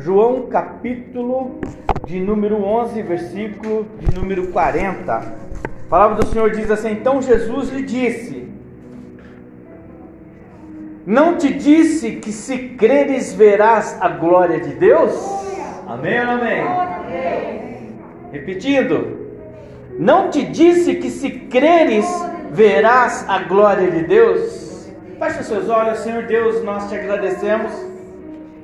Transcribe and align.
João 0.00 0.46
capítulo 0.46 1.60
de 2.06 2.18
número 2.20 2.62
11, 2.64 3.02
versículo 3.02 3.86
de 3.98 4.18
número 4.18 4.46
40. 4.48 5.12
A 5.12 5.24
palavra 5.90 6.16
do 6.16 6.26
Senhor 6.26 6.50
diz 6.52 6.70
assim: 6.70 6.92
Então 6.92 7.20
Jesus 7.20 7.68
lhe 7.68 7.82
disse: 7.82 8.48
Não 11.04 11.36
te 11.36 11.52
disse 11.52 12.12
que 12.12 12.32
se 12.32 12.70
creres 12.70 13.34
verás 13.34 13.98
a 14.00 14.08
glória 14.08 14.58
de 14.60 14.74
Deus? 14.74 15.12
Amém 15.86 16.18
ou 16.20 16.30
amém? 16.30 16.64
Repetindo: 18.32 19.18
Não 19.98 20.30
te 20.30 20.46
disse 20.46 20.94
que 20.94 21.10
se 21.10 21.28
creres 21.30 22.06
verás 22.50 23.28
a 23.28 23.40
glória 23.40 23.90
de 23.90 24.04
Deus? 24.04 24.90
Feche 25.18 25.40
os 25.40 25.46
seus 25.46 25.68
olhos, 25.68 25.98
Senhor 25.98 26.22
Deus, 26.22 26.64
nós 26.64 26.88
te 26.88 26.94
agradecemos 26.94 27.89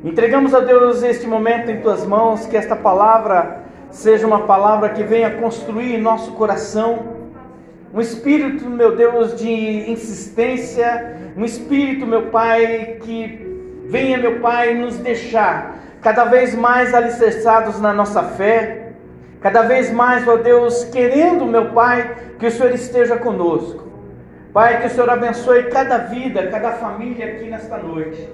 Entregamos 0.05 0.55
a 0.55 0.61
Deus 0.61 1.03
este 1.03 1.27
momento 1.27 1.71
em 1.71 1.81
tuas 1.81 2.07
mãos, 2.07 2.47
que 2.47 2.57
esta 2.57 2.77
palavra 2.77 3.65
seja 3.91 4.27
uma 4.27 4.41
palavra 4.47 4.91
que 4.91 5.03
venha 5.03 5.31
construir 5.31 5.95
em 5.95 6.01
nosso 6.01 6.33
coração 6.33 7.17
um 7.95 8.01
espírito, 8.01 8.69
meu 8.69 8.95
Deus, 8.95 9.35
de 9.37 9.91
insistência, 9.91 11.17
um 11.35 11.45
espírito, 11.45 12.07
meu 12.07 12.27
Pai, 12.27 12.99
que 13.01 13.85
venha, 13.87 14.19
meu 14.19 14.41
Pai, 14.41 14.75
nos 14.75 14.99
deixar 14.99 15.77
cada 16.03 16.25
vez 16.25 16.55
mais 16.55 16.93
alicerçados 16.93 17.81
na 17.81 17.95
nossa 17.95 18.23
fé, 18.23 18.93
cada 19.41 19.63
vez 19.63 19.91
mais, 19.91 20.29
ó 20.29 20.37
Deus, 20.37 20.85
querendo, 20.85 21.47
meu 21.47 21.71
Pai, 21.71 22.17
que 22.39 22.47
o 22.47 22.51
Senhor 22.51 22.75
esteja 22.75 23.17
conosco. 23.17 23.85
Pai, 24.53 24.81
que 24.81 24.89
o 24.89 24.91
Senhor 24.91 25.09
abençoe 25.09 25.65
cada 25.65 25.97
vida, 25.99 26.49
cada 26.49 26.73
família 26.73 27.27
aqui 27.27 27.49
nesta 27.49 27.79
noite. 27.79 28.29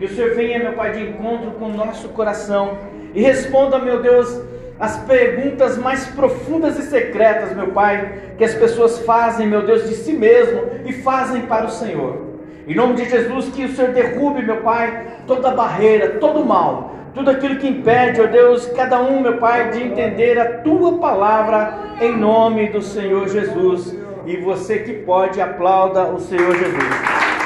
Que 0.00 0.06
o 0.06 0.08
Senhor 0.08 0.34
venha, 0.34 0.58
meu 0.58 0.72
Pai, 0.72 0.92
de 0.92 1.02
encontro 1.02 1.50
com 1.58 1.66
o 1.66 1.76
nosso 1.76 2.08
coração 2.08 2.78
e 3.12 3.20
responda, 3.20 3.78
meu 3.78 4.00
Deus, 4.00 4.40
as 4.78 4.96
perguntas 5.00 5.76
mais 5.76 6.06
profundas 6.06 6.78
e 6.78 6.84
secretas, 6.84 7.54
meu 7.54 7.66
Pai, 7.66 8.10
que 8.38 8.42
as 8.42 8.54
pessoas 8.54 9.00
fazem, 9.00 9.46
meu 9.46 9.60
Deus, 9.66 9.86
de 9.86 9.94
si 9.94 10.14
mesmo 10.14 10.62
e 10.86 10.92
fazem 10.94 11.42
para 11.42 11.66
o 11.66 11.70
Senhor. 11.70 12.30
Em 12.66 12.74
nome 12.74 12.94
de 12.94 13.10
Jesus, 13.10 13.50
que 13.50 13.66
o 13.66 13.76
Senhor 13.76 13.92
derrube, 13.92 14.42
meu 14.42 14.62
Pai, 14.62 15.18
toda 15.26 15.50
barreira, 15.50 16.16
todo 16.18 16.46
mal, 16.46 16.94
tudo 17.12 17.30
aquilo 17.30 17.56
que 17.56 17.68
impede, 17.68 18.22
ó 18.22 18.26
Deus, 18.26 18.64
cada 18.74 19.02
um, 19.02 19.20
meu 19.20 19.36
Pai, 19.36 19.68
de 19.68 19.82
entender 19.82 20.40
a 20.40 20.60
tua 20.62 20.96
palavra 20.96 21.74
em 22.00 22.16
nome 22.16 22.70
do 22.70 22.80
Senhor 22.80 23.28
Jesus. 23.28 23.94
E 24.24 24.38
você 24.38 24.78
que 24.78 24.94
pode, 24.94 25.42
aplauda 25.42 26.04
o 26.04 26.18
Senhor 26.18 26.56
Jesus. 26.56 26.88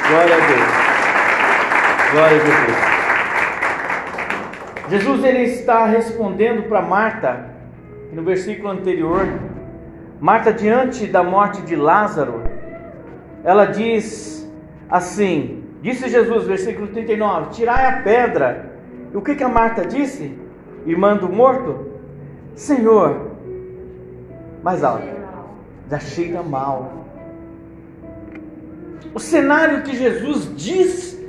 Glória 0.08 0.36
a 0.36 0.46
Deus. 0.46 0.83
Glória 2.14 2.36
a 2.36 2.40
Jesus. 2.46 2.78
Jesus 4.88 5.24
ele 5.24 5.42
está 5.46 5.84
respondendo 5.84 6.68
para 6.68 6.80
Marta, 6.80 7.50
no 8.12 8.22
versículo 8.22 8.68
anterior. 8.68 9.26
Marta, 10.20 10.52
diante 10.52 11.08
da 11.08 11.24
morte 11.24 11.60
de 11.62 11.74
Lázaro, 11.74 12.44
ela 13.42 13.64
diz 13.64 14.48
assim: 14.88 15.64
Disse 15.82 16.08
Jesus, 16.08 16.44
versículo 16.44 16.86
39, 16.86 17.50
tirai 17.50 17.86
a 17.86 18.02
pedra. 18.02 18.76
E 19.12 19.16
o 19.16 19.20
que, 19.20 19.34
que 19.34 19.42
a 19.42 19.48
Marta 19.48 19.84
disse? 19.84 20.38
Irmã 20.86 21.16
do 21.16 21.28
morto? 21.28 21.94
Senhor, 22.54 23.32
mais 24.62 24.84
alto, 24.84 25.08
já 25.90 25.98
cheira 25.98 26.44
mal. 26.44 26.92
O 29.12 29.18
cenário 29.18 29.82
que 29.82 29.96
Jesus 29.96 30.54
diz 30.54 31.23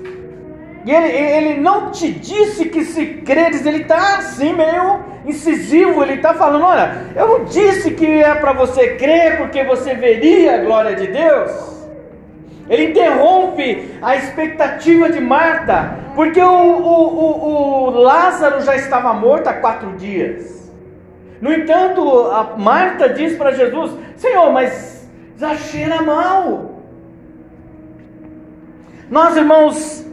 e 0.86 0.92
ele, 0.92 1.08
ele 1.08 1.60
não 1.60 1.90
te 1.90 2.12
disse 2.12 2.66
que 2.66 2.86
se 2.86 3.06
creres, 3.26 3.66
ele 3.66 3.82
está 3.82 4.18
assim 4.18 4.54
meio 4.54 5.04
incisivo, 5.26 6.04
ele 6.04 6.14
está 6.14 6.36
falando: 6.36 6.64
olha, 6.64 7.08
eu 7.16 7.28
não 7.28 7.46
disse 7.46 7.90
que 7.92 8.06
é 8.06 8.36
para 8.36 8.54
você 8.54 8.96
crer 8.96 9.40
porque 9.40 9.64
você 9.64 9.96
veria 9.96 10.56
a 10.56 10.64
glória 10.64 10.96
de 10.96 11.08
Deus. 11.08 11.76
Ele 12.70 12.90
interrompe 12.90 13.96
a 14.00 14.16
expectativa 14.16 15.10
de 15.10 15.20
Marta, 15.20 15.98
porque 16.16 16.42
o, 16.42 16.48
o, 16.48 17.18
o, 17.18 17.84
o 17.86 17.90
Lázaro 18.02 18.62
já 18.62 18.76
estava 18.76 19.12
morto 19.12 19.48
há 19.48 19.54
quatro 19.54 19.94
dias. 19.94 20.72
No 21.42 21.52
entanto, 21.52 22.30
Marta 22.58 23.10
diz 23.10 23.36
para 23.36 23.52
Jesus: 23.54 23.92
Senhor, 24.18 24.52
mas 24.52 25.10
já 25.36 25.56
cheira 25.56 26.04
mal. 26.04 26.76
Nós, 29.10 29.36
irmãos, 29.36 30.06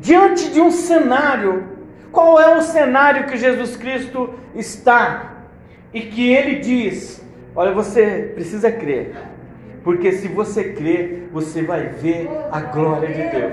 diante 0.00 0.50
de 0.50 0.60
um 0.60 0.70
cenário. 0.70 1.78
Qual 2.10 2.40
é 2.40 2.56
o 2.56 2.62
cenário 2.62 3.26
que 3.26 3.36
Jesus 3.36 3.76
Cristo 3.76 4.34
está? 4.54 5.34
E 5.92 6.00
que 6.00 6.32
ele 6.32 6.56
diz: 6.56 7.24
Olha, 7.54 7.72
você 7.72 8.32
precisa 8.34 8.70
crer, 8.70 9.14
porque 9.84 10.12
se 10.12 10.28
você 10.28 10.72
crer, 10.72 11.28
você 11.32 11.62
vai 11.62 11.88
ver 11.88 12.28
a 12.50 12.60
glória 12.60 13.08
de 13.08 13.28
Deus. 13.28 13.52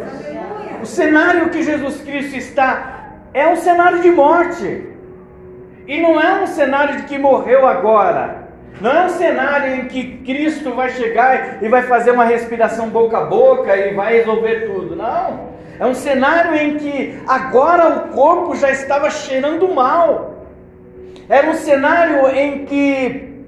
O 0.82 0.86
cenário 0.86 1.50
que 1.50 1.64
Jesus 1.64 2.02
Cristo 2.02 2.36
está 2.36 3.14
é 3.34 3.48
um 3.48 3.56
cenário 3.56 4.02
de 4.02 4.12
morte, 4.12 4.88
e 5.88 6.02
não 6.02 6.20
é 6.20 6.44
um 6.44 6.48
cenário 6.48 6.98
de 6.98 7.04
que 7.04 7.18
morreu 7.18 7.68
agora. 7.68 8.46
Não 8.82 8.92
é 8.92 9.06
um 9.06 9.10
cenário 9.10 9.76
em 9.76 9.88
que 9.88 10.18
Cristo 10.18 10.74
vai 10.74 10.90
chegar 10.90 11.64
e 11.64 11.70
vai 11.70 11.84
fazer 11.84 12.12
uma 12.12 12.26
respiração 12.26 12.90
boca 12.90 13.18
a 13.18 13.26
boca 13.26 13.76
e 13.76 13.94
vai 13.94 14.18
resolver 14.18 14.68
tudo. 14.68 14.96
Não. 14.96 15.55
É 15.80 15.86
um 15.86 15.94
cenário 15.94 16.56
em 16.56 16.78
que 16.78 17.20
agora 17.28 17.90
o 17.90 18.10
corpo 18.10 18.56
já 18.56 18.72
estava 18.72 19.10
cheirando 19.10 19.74
mal. 19.74 20.36
Era 21.28 21.50
um 21.50 21.56
cenário 21.56 22.28
em 22.30 22.66
que 22.66 23.44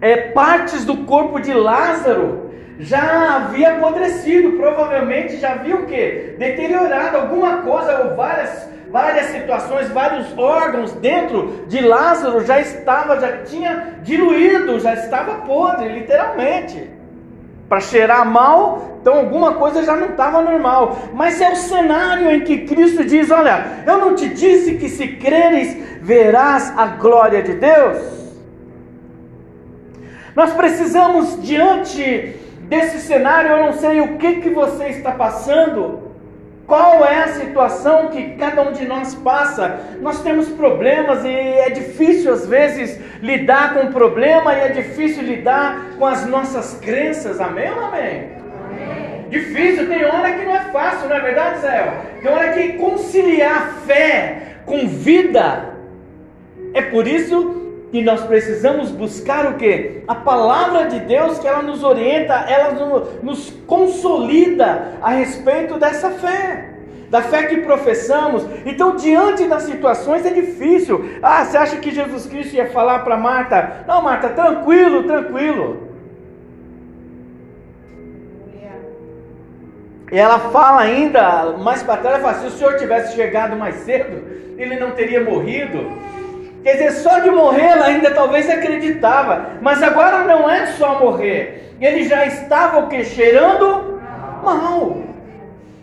é, 0.00 0.16
partes 0.30 0.84
do 0.84 0.98
corpo 0.98 1.40
de 1.40 1.52
Lázaro 1.52 2.50
já 2.78 3.36
havia 3.36 3.76
apodrecido, 3.76 4.52
provavelmente 4.52 5.38
já 5.38 5.52
havia 5.52 5.76
o 5.76 5.86
quê? 5.86 6.36
Deteriorado 6.38 7.16
alguma 7.16 7.58
coisa 7.58 8.04
ou 8.04 8.16
várias 8.16 8.68
várias 8.90 9.26
situações, 9.26 9.88
vários 9.88 10.26
órgãos 10.38 10.92
dentro 10.92 11.64
de 11.66 11.80
Lázaro 11.80 12.44
já 12.46 12.60
estava, 12.60 13.18
já 13.20 13.38
tinha 13.38 13.98
diluído, 14.02 14.78
já 14.78 14.94
estava 14.94 15.46
podre, 15.46 15.88
literalmente 15.88 16.95
para 17.68 17.80
cheirar 17.80 18.24
mal, 18.24 18.98
então 19.00 19.14
alguma 19.14 19.54
coisa 19.54 19.82
já 19.82 19.96
não 19.96 20.08
estava 20.08 20.40
normal. 20.42 20.96
Mas 21.14 21.40
é 21.40 21.50
o 21.50 21.56
cenário 21.56 22.30
em 22.30 22.40
que 22.40 22.58
Cristo 22.58 23.04
diz: 23.04 23.30
Olha, 23.30 23.82
eu 23.86 23.98
não 23.98 24.14
te 24.14 24.28
disse 24.28 24.74
que 24.76 24.88
se 24.88 25.08
creres 25.08 25.76
verás 26.00 26.72
a 26.76 26.86
glória 26.86 27.42
de 27.42 27.54
Deus? 27.54 28.16
Nós 30.34 30.52
precisamos, 30.52 31.42
diante 31.42 32.36
desse 32.68 33.00
cenário, 33.00 33.50
eu 33.52 33.64
não 33.66 33.72
sei 33.72 34.00
o 34.00 34.18
que, 34.18 34.40
que 34.40 34.50
você 34.50 34.88
está 34.88 35.12
passando, 35.12 36.05
qual 36.66 37.04
é 37.04 37.22
a 37.22 37.28
situação 37.28 38.08
que 38.08 38.30
cada 38.32 38.62
um 38.62 38.72
de 38.72 38.84
nós 38.86 39.14
passa? 39.14 39.78
Nós 40.00 40.22
temos 40.22 40.48
problemas 40.48 41.24
e 41.24 41.28
é 41.28 41.70
difícil 41.70 42.32
às 42.32 42.44
vezes 42.44 43.00
lidar 43.22 43.74
com 43.74 43.86
o 43.86 43.92
problema 43.92 44.52
e 44.52 44.60
é 44.60 44.68
difícil 44.70 45.22
lidar 45.22 45.92
com 45.96 46.04
as 46.04 46.26
nossas 46.26 46.74
crenças. 46.80 47.40
Amém 47.40 47.70
ou 47.70 47.84
amém? 47.84 48.30
amém? 48.68 49.28
Difícil, 49.28 49.88
tem 49.88 50.04
hora 50.04 50.32
que 50.32 50.44
não 50.44 50.56
é 50.56 50.60
fácil, 50.72 51.08
não 51.08 51.16
é 51.16 51.20
verdade, 51.20 51.60
Zé? 51.60 51.92
Tem 52.20 52.30
hora 52.32 52.52
que 52.52 52.72
conciliar 52.72 53.74
fé 53.86 54.42
com 54.64 54.88
vida. 54.88 55.72
É 56.74 56.82
por 56.82 57.06
isso 57.06 57.65
que 57.96 58.02
nós 58.02 58.22
precisamos 58.24 58.90
buscar 58.90 59.46
o 59.46 59.54
que? 59.54 60.02
A 60.06 60.14
palavra 60.14 60.84
de 60.84 61.00
Deus 61.00 61.38
que 61.38 61.48
ela 61.48 61.62
nos 61.62 61.82
orienta, 61.82 62.34
ela 62.34 62.74
nos 63.22 63.48
consolida 63.66 64.98
a 65.00 65.12
respeito 65.12 65.78
dessa 65.78 66.10
fé. 66.10 66.74
Da 67.08 67.22
fé 67.22 67.44
que 67.44 67.58
professamos, 67.58 68.44
então 68.66 68.96
diante 68.96 69.46
das 69.46 69.62
situações 69.62 70.26
é 70.26 70.30
difícil. 70.30 71.08
Ah, 71.22 71.42
você 71.42 71.56
acha 71.56 71.76
que 71.76 71.90
Jesus 71.90 72.26
Cristo 72.26 72.54
ia 72.54 72.68
falar 72.68 72.98
para 72.98 73.16
Marta? 73.16 73.86
Não, 73.88 74.02
Marta, 74.02 74.28
tranquilo, 74.28 75.04
tranquilo. 75.04 75.88
E 80.12 80.18
ela 80.18 80.38
fala 80.38 80.82
ainda, 80.82 81.52
mais 81.52 81.82
para 81.82 81.96
trás, 81.96 82.16
ela 82.16 82.24
fala, 82.24 82.42
se 82.42 82.46
o 82.48 82.58
senhor 82.58 82.76
tivesse 82.76 83.14
chegado 83.14 83.56
mais 83.56 83.76
cedo, 83.76 84.22
ele 84.58 84.78
não 84.78 84.90
teria 84.90 85.24
morrido. 85.24 86.04
Quer 86.66 86.72
dizer, 86.72 86.92
só 86.94 87.20
de 87.20 87.30
morrer 87.30 87.62
ela 87.62 87.86
ainda 87.86 88.10
talvez 88.10 88.50
acreditava, 88.50 89.50
mas 89.62 89.80
agora 89.84 90.24
não 90.24 90.50
é 90.50 90.66
só 90.66 90.98
morrer. 90.98 91.72
Ele 91.80 92.02
já 92.02 92.26
estava 92.26 92.80
o 92.80 92.88
que? 92.88 93.04
Cheirando 93.04 94.00
mal. 94.42 94.96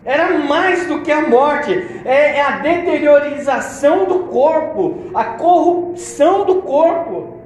Era 0.04 0.36
mais 0.40 0.84
do 0.84 1.00
que 1.00 1.10
a 1.10 1.22
morte, 1.22 1.72
é, 2.04 2.36
é 2.36 2.42
a 2.42 2.58
deteriorização 2.58 4.04
do 4.04 4.24
corpo, 4.24 5.10
a 5.14 5.24
corrupção 5.24 6.44
do 6.44 6.56
corpo. 6.56 7.38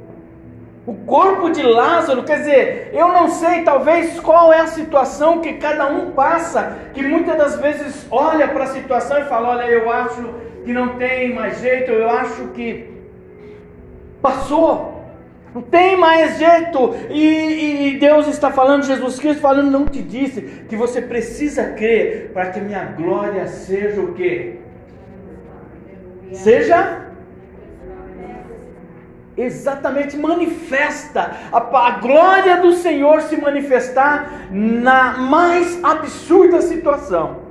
O 0.84 0.94
corpo 1.06 1.50
de 1.50 1.62
Lázaro, 1.62 2.24
quer 2.24 2.38
dizer, 2.38 2.90
eu 2.92 3.06
não 3.06 3.28
sei 3.28 3.62
talvez 3.62 4.18
qual 4.18 4.52
é 4.52 4.62
a 4.62 4.66
situação 4.66 5.38
que 5.38 5.52
cada 5.52 5.86
um 5.86 6.10
passa, 6.10 6.76
que 6.92 7.04
muitas 7.04 7.36
das 7.36 7.60
vezes 7.60 8.04
olha 8.10 8.48
para 8.48 8.64
a 8.64 8.74
situação 8.74 9.20
e 9.20 9.26
fala: 9.26 9.50
Olha, 9.50 9.66
eu 9.66 9.88
acho 9.92 10.28
que 10.64 10.72
não 10.72 10.96
tem 10.96 11.32
mais 11.32 11.60
jeito, 11.60 11.92
eu 11.92 12.10
acho 12.10 12.48
que 12.48 12.97
passou. 14.20 14.98
Não 15.54 15.62
tem 15.62 15.96
mais 15.96 16.38
jeito. 16.38 16.94
E, 17.10 17.94
e, 17.94 17.98
Deus 17.98 18.26
está 18.28 18.50
falando, 18.50 18.84
Jesus 18.84 19.18
Cristo 19.18 19.40
falando, 19.40 19.70
não 19.70 19.86
te 19.86 20.02
disse 20.02 20.42
que 20.68 20.76
você 20.76 21.00
precisa 21.00 21.72
crer 21.72 22.30
para 22.32 22.50
que 22.50 22.60
a 22.60 22.62
minha 22.62 22.84
glória 22.84 23.46
seja 23.46 24.00
o 24.00 24.12
quê? 24.14 24.56
Seja 26.32 27.06
exatamente 29.36 30.16
manifesta 30.16 31.30
a, 31.52 31.58
a, 31.58 31.90
glória 31.92 32.56
do 32.56 32.72
Senhor 32.72 33.22
se 33.22 33.36
manifestar 33.36 34.48
na 34.50 35.16
mais 35.16 35.82
absurda 35.82 36.60
situação. 36.60 37.48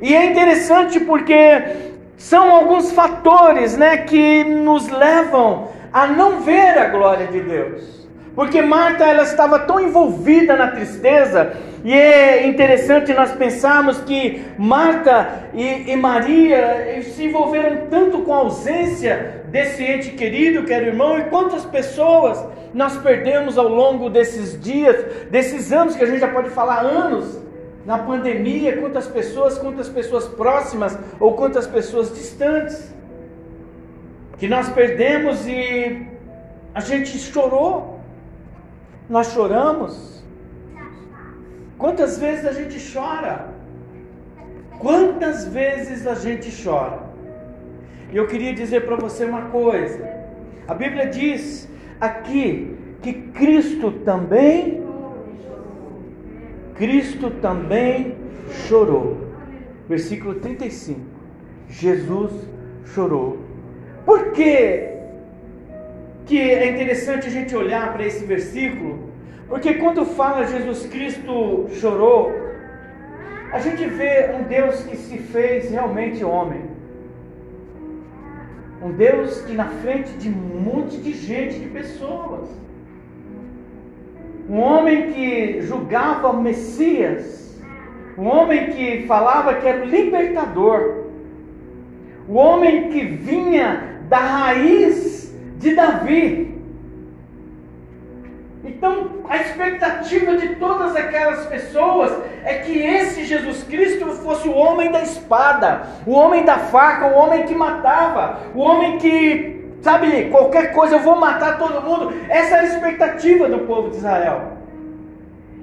E 0.00 0.14
é 0.14 0.26
interessante 0.30 1.00
porque 1.00 1.97
são 2.18 2.50
alguns 2.54 2.90
fatores, 2.90 3.76
né, 3.76 3.98
que 3.98 4.42
nos 4.42 4.88
levam 4.88 5.68
a 5.92 6.06
não 6.06 6.40
ver 6.40 6.76
a 6.76 6.88
glória 6.88 7.28
de 7.28 7.40
Deus. 7.40 8.06
Porque 8.34 8.60
Marta 8.60 9.04
ela 9.04 9.22
estava 9.22 9.60
tão 9.60 9.80
envolvida 9.80 10.56
na 10.56 10.68
tristeza, 10.68 11.52
e 11.84 11.92
é 11.92 12.46
interessante 12.46 13.14
nós 13.14 13.32
pensarmos 13.32 14.00
que 14.00 14.44
Marta 14.58 15.48
e, 15.54 15.90
e 15.92 15.96
Maria 15.96 17.00
se 17.02 17.24
envolveram 17.24 17.86
tanto 17.88 18.18
com 18.22 18.34
a 18.34 18.38
ausência 18.38 19.44
desse 19.46 19.82
ente 19.82 20.10
querido 20.10 20.64
que 20.64 20.72
era 20.72 20.84
o 20.84 20.88
irmão, 20.88 21.18
e 21.18 21.24
quantas 21.24 21.64
pessoas 21.64 22.44
nós 22.74 22.96
perdemos 22.98 23.56
ao 23.56 23.68
longo 23.68 24.10
desses 24.10 24.60
dias, 24.60 24.96
desses 25.30 25.72
anos, 25.72 25.96
que 25.96 26.04
a 26.04 26.06
gente 26.06 26.20
já 26.20 26.28
pode 26.28 26.50
falar 26.50 26.80
anos, 26.80 27.40
na 27.88 27.96
pandemia, 27.96 28.76
quantas 28.76 29.06
pessoas, 29.06 29.56
quantas 29.56 29.88
pessoas 29.88 30.28
próximas 30.28 30.98
ou 31.18 31.32
quantas 31.32 31.66
pessoas 31.66 32.14
distantes 32.14 32.94
que 34.36 34.46
nós 34.46 34.68
perdemos 34.68 35.46
e 35.46 36.06
a 36.74 36.80
gente 36.80 37.18
chorou. 37.18 37.98
Nós 39.08 39.32
choramos. 39.32 40.22
Quantas 41.78 42.18
vezes 42.18 42.44
a 42.44 42.52
gente 42.52 42.78
chora? 42.92 43.54
Quantas 44.78 45.46
vezes 45.46 46.06
a 46.06 46.14
gente 46.14 46.52
chora? 46.62 47.00
E 48.12 48.18
eu 48.18 48.26
queria 48.26 48.52
dizer 48.52 48.84
para 48.84 48.96
você 48.96 49.24
uma 49.24 49.46
coisa. 49.46 50.06
A 50.68 50.74
Bíblia 50.74 51.06
diz 51.06 51.66
aqui 51.98 52.76
que 53.00 53.14
Cristo 53.14 53.92
também 54.04 54.87
Cristo 56.78 57.30
também 57.42 58.16
chorou. 58.68 59.18
Versículo 59.88 60.36
35. 60.36 61.00
Jesus 61.68 62.32
chorou. 62.94 63.38
Por 64.06 64.32
que, 64.32 64.88
que 66.24 66.38
é 66.38 66.70
interessante 66.70 67.26
a 67.26 67.30
gente 67.30 67.54
olhar 67.54 67.92
para 67.92 68.06
esse 68.06 68.24
versículo? 68.24 69.10
Porque 69.48 69.74
quando 69.74 70.04
fala 70.04 70.46
Jesus 70.46 70.86
Cristo 70.86 71.66
chorou, 71.72 72.32
a 73.52 73.58
gente 73.58 73.84
vê 73.86 74.30
um 74.38 74.44
Deus 74.44 74.82
que 74.82 74.96
se 74.96 75.18
fez 75.18 75.70
realmente 75.70 76.24
homem. 76.24 76.62
Um 78.82 78.92
Deus 78.92 79.40
que 79.42 79.52
na 79.52 79.66
frente 79.66 80.12
de 80.12 80.28
um 80.28 80.60
monte 80.60 80.98
de 80.98 81.12
gente, 81.12 81.58
de 81.58 81.66
pessoas. 81.66 82.48
Um 84.48 84.60
homem 84.60 85.12
que 85.12 85.60
julgava 85.62 86.30
o 86.30 86.42
Messias. 86.42 87.58
Um 88.16 88.26
homem 88.26 88.70
que 88.70 89.06
falava 89.06 89.54
que 89.54 89.66
era 89.66 89.84
o 89.84 89.88
libertador. 89.88 91.04
O 92.28 92.34
homem 92.34 92.88
que 92.90 93.00
vinha 93.04 94.00
da 94.08 94.18
raiz 94.18 95.34
de 95.58 95.74
Davi. 95.74 96.58
Então, 98.64 99.18
a 99.28 99.36
expectativa 99.36 100.36
de 100.36 100.56
todas 100.56 100.96
aquelas 100.96 101.46
pessoas 101.46 102.12
é 102.44 102.54
que 102.54 102.78
esse 102.78 103.24
Jesus 103.24 103.62
Cristo 103.62 104.06
fosse 104.06 104.48
o 104.48 104.54
homem 104.54 104.90
da 104.90 105.02
espada, 105.02 105.86
o 106.06 106.12
homem 106.12 106.44
da 106.44 106.58
faca, 106.58 107.06
o 107.06 107.14
homem 107.14 107.44
que 107.44 107.54
matava, 107.54 108.40
o 108.54 108.60
homem 108.60 108.98
que, 108.98 109.57
sabe, 109.88 110.28
qualquer 110.30 110.72
coisa 110.72 110.96
eu 110.96 111.00
vou 111.00 111.16
matar 111.16 111.58
todo 111.58 111.82
mundo. 111.82 112.12
Essa 112.28 112.56
era 112.56 112.62
a 112.62 112.66
expectativa 112.66 113.48
do 113.48 113.60
povo 113.60 113.90
de 113.90 113.96
Israel. 113.96 114.58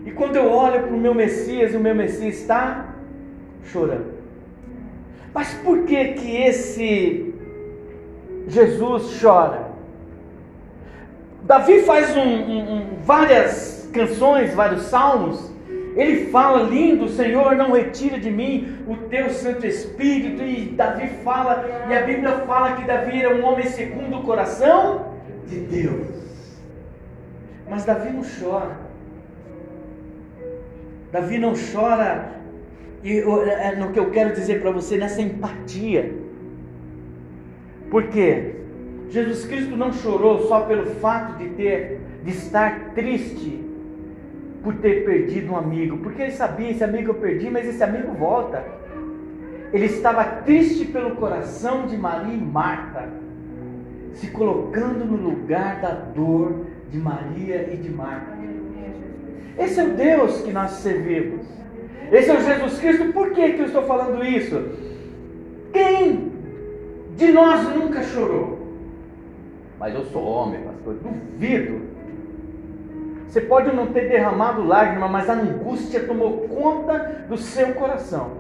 E 0.06 0.12
quando 0.12 0.36
eu 0.36 0.52
olho 0.52 0.82
para 0.82 0.96
o 0.96 0.98
meu 0.98 1.14
Messias, 1.14 1.76
o 1.76 1.80
meu 1.80 1.94
Messias 1.94 2.36
está 2.40 2.88
chorando. 3.66 4.16
Mas 5.34 5.54
por 5.56 5.84
que 5.84 6.14
que 6.14 6.38
esse 6.38 7.34
Jesus 8.48 9.20
chora. 9.22 9.66
Davi 11.44 11.82
faz 11.82 12.16
um, 12.16 12.22
um, 12.22 12.74
um, 12.74 12.88
várias 13.04 13.90
canções, 13.94 14.54
vários 14.54 14.84
salmos. 14.84 15.52
Ele 15.96 16.26
fala 16.26 16.64
lindo, 16.64 17.08
Senhor, 17.08 17.56
não 17.56 17.72
retira 17.72 18.20
de 18.20 18.30
mim 18.30 18.80
o 18.86 18.98
teu 19.08 19.30
Santo 19.30 19.66
Espírito. 19.66 20.44
E 20.44 20.66
Davi 20.76 21.08
fala, 21.24 21.66
e 21.90 21.94
a 21.96 22.02
Bíblia 22.02 22.32
fala 22.40 22.76
que 22.76 22.84
Davi 22.84 23.22
era 23.22 23.34
um 23.34 23.46
homem 23.46 23.66
segundo 23.68 24.18
o 24.18 24.24
coração 24.24 25.14
de 25.48 25.60
Deus. 25.60 26.60
Mas 27.70 27.86
Davi 27.86 28.12
não 28.12 28.24
chora. 28.24 28.78
Davi 31.12 31.38
não 31.38 31.54
chora, 31.54 32.30
e 33.02 33.20
é, 33.20 33.76
no 33.78 33.94
que 33.94 34.00
eu 34.00 34.12
quero 34.12 34.34
dizer 34.34 34.62
para 34.62 34.72
você, 34.72 34.98
nessa 34.98 35.22
empatia. 35.22 36.14
Porque 37.90 38.56
Jesus 39.08 39.46
Cristo 39.46 39.78
não 39.78 39.94
chorou 39.94 40.48
só 40.48 40.62
pelo 40.62 40.88
fato 40.96 41.38
de 41.38 41.50
ter 41.52 42.02
de 42.24 42.32
estar 42.32 42.92
triste 42.96 43.64
por 44.66 44.74
ter 44.78 45.06
perdido 45.06 45.54
um 45.54 45.58
amigo, 45.58 45.98
porque 46.00 46.24
ele 46.24 46.32
sabia 46.32 46.72
esse 46.72 46.84
amigo 46.84 47.12
eu 47.12 47.14
perdi, 47.14 47.52
mas 47.52 47.68
esse 47.68 47.84
amigo 47.84 48.12
volta. 48.14 48.66
Ele 49.72 49.86
estava 49.86 50.24
triste 50.24 50.86
pelo 50.86 51.16
coração 51.18 51.86
de 51.86 51.96
Maria 51.96 52.34
e 52.34 52.38
Marta, 52.38 53.08
se 54.14 54.32
colocando 54.32 55.06
no 55.06 55.18
lugar 55.18 55.80
da 55.82 55.92
dor 55.92 56.66
de 56.90 56.98
Maria 56.98 57.70
e 57.72 57.78
de 57.78 57.92
Marta. 57.92 58.36
Esse 59.56 59.80
é 59.80 59.84
o 59.84 59.94
Deus 59.94 60.42
que 60.42 60.52
nós 60.52 60.72
servimos. 60.72 61.46
Esse 62.12 62.32
é 62.32 62.34
o 62.36 62.42
Jesus 62.42 62.80
Cristo. 62.80 63.14
Por 63.14 63.34
que, 63.34 63.54
que 63.54 63.60
eu 63.60 63.66
estou 63.68 63.84
falando 63.84 64.26
isso? 64.26 64.60
Quem 65.72 66.32
de 67.16 67.32
nós 67.32 67.70
nunca 67.76 68.02
chorou. 68.02 68.58
Mas 69.80 69.94
eu 69.94 70.06
sou 70.06 70.24
homem, 70.24 70.62
pastor, 70.62 70.96
duvido. 70.96 71.95
Você 73.36 73.42
pode 73.42 73.76
não 73.76 73.88
ter 73.88 74.08
derramado 74.08 74.66
lágrima, 74.66 75.10
mas 75.10 75.30
a 75.30 75.34
angústia 75.34 76.00
tomou 76.06 76.48
conta 76.48 77.26
do 77.28 77.38
seu 77.38 77.74
coração. 77.74 78.38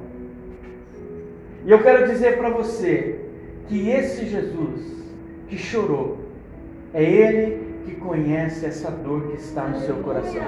E 1.66 1.70
eu 1.70 1.84
quero 1.84 2.08
dizer 2.08 2.38
para 2.38 2.50
você 2.50 3.20
que 3.68 3.90
esse 3.90 4.26
Jesus 4.26 5.04
que 5.50 5.58
chorou, 5.58 6.20
é 6.94 7.04
Ele 7.04 7.76
que 7.84 7.94
conhece 7.96 8.66
essa 8.66 8.90
dor 8.90 9.28
que 9.28 9.36
está 9.36 9.64
no 9.64 9.82
seu 9.82 9.96
coração. 9.96 10.42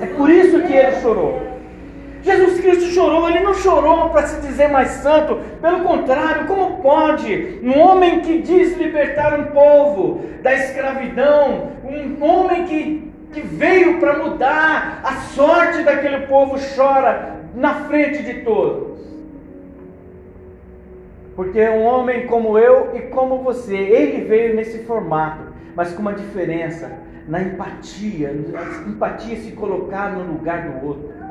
É 0.00 0.06
por 0.06 0.30
isso 0.30 0.62
que 0.62 0.72
ele 0.72 1.00
chorou. 1.00 1.42
Jesus 2.22 2.60
Cristo 2.60 2.84
chorou, 2.84 3.28
ele 3.28 3.40
não 3.40 3.52
chorou 3.52 4.10
para 4.10 4.28
se 4.28 4.40
dizer 4.42 4.68
mais 4.68 4.90
santo, 4.90 5.40
pelo 5.60 5.80
contrário, 5.80 6.46
como 6.46 6.80
pode 6.80 7.58
um 7.64 7.76
homem 7.80 8.20
que 8.20 8.40
diz 8.42 8.76
libertar 8.76 9.40
um 9.40 9.46
povo 9.46 10.20
da 10.40 10.54
escravidão, 10.54 11.72
um 11.84 12.24
homem 12.24 12.64
que, 12.64 13.11
que 13.32 13.40
veio 13.40 13.98
para 13.98 14.18
mudar 14.18 15.00
a 15.02 15.12
sorte 15.34 15.82
daquele 15.82 16.26
povo, 16.26 16.56
chora 16.76 17.40
na 17.54 17.86
frente 17.86 18.22
de 18.22 18.34
todos? 18.42 19.00
Porque 21.34 21.66
um 21.68 21.82
homem 21.82 22.26
como 22.26 22.58
eu 22.58 22.94
e 22.94 23.02
como 23.02 23.38
você, 23.42 23.76
ele 23.76 24.24
veio 24.24 24.54
nesse 24.54 24.84
formato, 24.84 25.44
mas 25.74 25.92
com 25.92 26.02
uma 26.02 26.12
diferença 26.12 26.92
na 27.26 27.40
empatia, 27.40 28.28
a 28.28 28.88
empatia 28.88 29.36
se 29.36 29.52
colocar 29.52 30.12
no 30.12 30.32
lugar 30.32 30.68
do 30.68 30.86
outro 30.86 31.22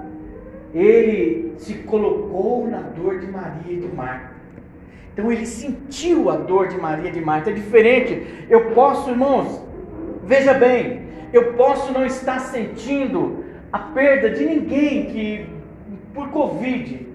ele 0.73 1.53
se 1.57 1.75
colocou 1.75 2.67
na 2.67 2.79
dor 2.79 3.19
de 3.19 3.27
Maria 3.27 3.73
e 3.73 3.79
de 3.79 3.87
Marta. 3.93 4.31
Então 5.13 5.31
ele 5.31 5.45
sentiu 5.45 6.29
a 6.29 6.37
dor 6.37 6.69
de 6.69 6.77
Maria 6.77 7.09
e 7.09 7.13
de 7.13 7.21
Marta. 7.21 7.49
É 7.49 7.53
diferente. 7.53 8.45
Eu 8.49 8.71
posso, 8.71 9.09
irmãos, 9.09 9.61
veja 10.23 10.53
bem, 10.53 11.01
eu 11.33 11.53
posso 11.53 11.91
não 11.93 12.05
estar 12.05 12.39
sentindo 12.39 13.45
a 13.71 13.79
perda 13.79 14.29
de 14.29 14.45
ninguém 14.45 15.05
que 15.05 15.49
por 16.13 16.29
Covid. 16.29 17.07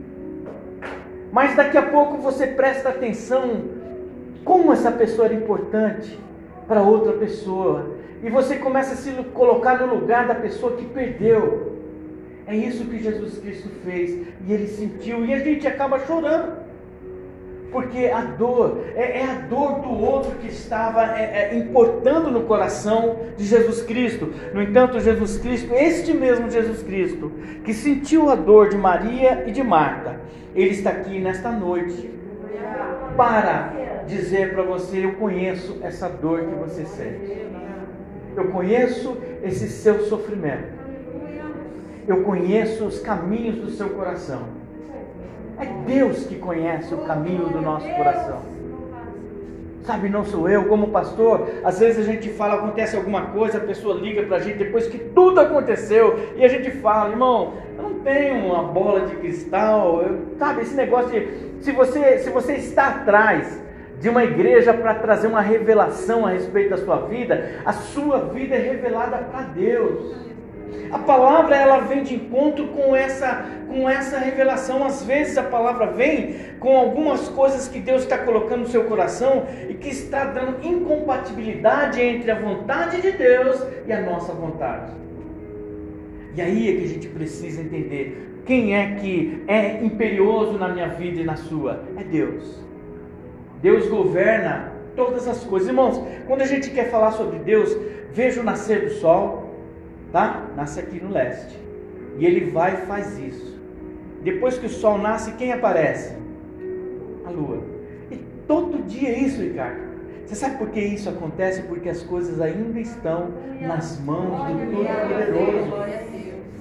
Mas 1.33 1.55
daqui 1.55 1.77
a 1.77 1.83
pouco 1.83 2.17
você 2.19 2.47
presta 2.47 2.89
atenção 2.89 3.65
como 4.45 4.73
essa 4.73 4.91
pessoa 4.91 5.27
era 5.27 5.35
importante 5.35 6.19
para 6.67 6.83
outra 6.83 7.13
pessoa. 7.13 7.95
E 8.23 8.31
você 8.31 8.57
começa 8.57 8.95
a 8.95 8.97
se 8.97 9.11
colocar 9.35 9.79
no 9.79 9.95
lugar 9.95 10.27
da 10.27 10.35
pessoa 10.35 10.77
que 10.77 10.87
perdeu. 10.87 11.77
É 12.47 12.57
isso 12.57 12.85
que 12.87 12.99
Jesus 13.03 13.39
Cristo 13.39 13.69
fez 13.85 14.27
e 14.47 14.53
ele 14.53 14.69
sentiu, 14.69 15.25
e 15.25 15.35
a 15.35 15.41
gente 15.41 15.67
acaba 15.67 15.99
chorando. 16.01 16.66
Porque 17.77 18.07
a 18.07 18.23
dor 18.23 18.87
é, 18.95 19.21
é 19.21 19.25
a 19.25 19.35
dor 19.35 19.81
do 19.81 19.91
outro 19.91 20.31
que 20.37 20.47
estava 20.49 21.15
é, 21.15 21.51
é, 21.53 21.59
importando 21.59 22.31
no 22.31 22.45
coração 22.45 23.17
de 23.37 23.45
Jesus 23.45 23.83
Cristo. 23.83 24.33
No 24.55 24.63
entanto, 24.63 24.99
Jesus 24.99 25.37
Cristo, 25.37 25.75
este 25.75 26.15
mesmo 26.15 26.51
Jesus 26.51 26.83
Cristo, 26.83 27.31
que 27.67 27.75
sentiu 27.75 28.31
a 28.31 28.35
dor 28.35 28.71
de 28.71 28.79
Maria 28.79 29.45
e 29.47 29.53
de 29.53 29.63
Marta, 29.63 30.19
ele 30.55 30.71
está 30.71 30.89
aqui 30.89 31.19
nesta 31.19 31.51
noite 31.51 32.11
para 33.15 33.75
dizer 34.07 34.55
para 34.55 34.63
você: 34.63 35.05
Eu 35.05 35.13
conheço 35.17 35.79
essa 35.83 36.09
dor 36.09 36.47
que 36.47 36.55
você 36.55 36.87
sente. 36.87 37.47
Eu 38.35 38.49
conheço 38.53 39.19
esse 39.43 39.69
seu 39.69 40.01
sofrimento. 40.07 40.75
Eu 42.09 42.23
conheço 42.23 42.87
os 42.87 43.01
caminhos 43.01 43.57
do 43.57 43.69
seu 43.69 43.91
coração. 43.91 44.56
É 45.59 45.67
Deus 45.87 46.27
que 46.27 46.37
conhece 46.37 46.95
o 46.95 46.99
caminho 46.99 47.49
do 47.49 47.61
nosso 47.61 47.89
coração. 47.91 48.41
Sabe, 49.85 50.09
não 50.09 50.25
sou 50.25 50.49
eu, 50.49 50.65
como 50.65 50.89
pastor, 50.89 51.49
às 51.63 51.79
vezes 51.79 52.07
a 52.07 52.11
gente 52.11 52.29
fala, 52.31 52.55
acontece 52.55 52.97
alguma 52.97 53.27
coisa, 53.27 53.59
a 53.59 53.61
pessoa 53.61 53.95
liga 53.95 54.25
para 54.25 54.39
a 54.39 54.41
gente 54.41 54.59
depois 54.59 54.89
que 54.89 54.99
tudo 54.99 55.41
aconteceu, 55.41 56.19
e 56.37 56.45
a 56.45 56.49
gente 56.49 56.73
fala, 56.73 57.11
irmão, 57.11 57.55
eu 57.77 57.85
não 57.85 57.95
tenho 58.01 58.47
uma 58.47 58.65
bola 58.65 59.07
de 59.07 59.15
cristal, 59.15 60.03
eu, 60.03 60.19
sabe, 60.39 60.63
esse 60.63 60.75
negócio 60.75 61.11
de, 61.11 61.65
se 61.65 61.71
você, 61.71 62.19
se 62.19 62.31
você 62.31 62.55
está 62.55 62.89
atrás 62.89 63.63
de 64.01 64.09
uma 64.09 64.25
igreja 64.25 64.75
para 64.75 64.95
trazer 64.95 65.29
uma 65.29 65.41
revelação 65.41 66.27
a 66.27 66.31
respeito 66.31 66.71
da 66.71 66.79
sua 66.79 67.07
vida, 67.07 67.61
a 67.65 67.73
sua 67.73 68.19
vida 68.19 68.57
é 68.57 68.59
revelada 68.59 69.19
para 69.19 69.43
Deus. 69.43 70.17
A 70.91 70.99
palavra 70.99 71.57
ela 71.57 71.81
vem 71.81 72.03
de 72.03 72.15
encontro 72.15 72.69
com 72.69 72.95
essa 72.95 73.45
com 73.67 73.89
essa 73.89 74.19
revelação. 74.19 74.85
Às 74.85 75.03
vezes 75.05 75.37
a 75.37 75.43
palavra 75.43 75.89
vem 75.89 76.37
com 76.61 76.77
algumas 76.77 77.29
coisas 77.29 77.69
que 77.69 77.81
Deus 77.81 78.03
está 78.03 78.19
colocando 78.19 78.61
no 78.61 78.69
seu 78.69 78.85
coração 78.85 79.45
e 79.69 79.75
que 79.75 79.89
está 79.89 80.25
dando 80.25 80.65
incompatibilidade 80.67 82.01
entre 82.01 82.31
a 82.31 82.39
vontade 82.39 83.03
de 83.03 83.13
Deus 83.13 83.63
e 83.87 83.93
a 83.93 84.01
nossa 84.01 84.33
vontade. 84.33 84.93
E 86.35 86.41
aí 86.41 86.71
é 86.71 86.77
que 86.79 86.85
a 86.85 86.89
gente 86.89 87.09
precisa 87.09 87.63
entender 87.63 88.41
quem 88.45 88.77
é 88.77 88.95
que 88.95 89.43
é 89.49 89.83
imperioso 89.83 90.53
na 90.53 90.69
minha 90.69 90.89
vida 90.89 91.21
e 91.21 91.25
na 91.25 91.37
sua? 91.37 91.83
É 91.99 92.05
Deus. 92.05 92.63
Deus 93.61 93.89
governa 93.89 94.73
todas 94.95 95.27
as 95.27 95.43
coisas. 95.45 95.69
Irmãos, 95.69 96.01
quando 96.27 96.43
a 96.43 96.47
gente 96.47 96.71
quer 96.71 96.91
falar 96.91 97.13
sobre 97.13 97.39
Deus, 97.41 97.77
veja 98.13 98.41
o 98.41 98.45
nascer 98.45 98.85
do 98.85 98.91
sol, 98.91 99.46
tá? 100.17 100.47
Nasce 100.57 100.81
aqui 100.81 100.99
no 100.99 101.13
leste. 101.13 101.61
E 102.19 102.25
ele 102.25 102.51
vai 102.51 102.73
e 102.73 102.87
faz 102.87 103.19
isso. 103.19 103.61
Depois 104.23 104.57
que 104.57 104.65
o 104.65 104.71
sol 104.71 104.97
nasce, 104.97 105.33
quem 105.33 105.53
aparece? 105.53 106.15
A 107.27 107.31
lua. 107.31 107.63
E 108.11 108.17
todo 108.49 108.83
dia 108.87 109.11
é 109.11 109.19
isso, 109.19 109.43
Ricardo. 109.43 109.85
Você 110.25 110.35
sabe 110.35 110.57
por 110.57 110.71
que 110.71 110.81
isso 110.81 111.11
acontece? 111.11 111.65
Porque 111.65 111.91
as 111.91 112.03
coisas 112.03 112.41
ainda 112.41 112.81
estão 112.81 113.29
nas 113.61 114.01
mãos 114.01 114.53
do 114.53 114.73
Todo-Poderoso. 114.73 115.77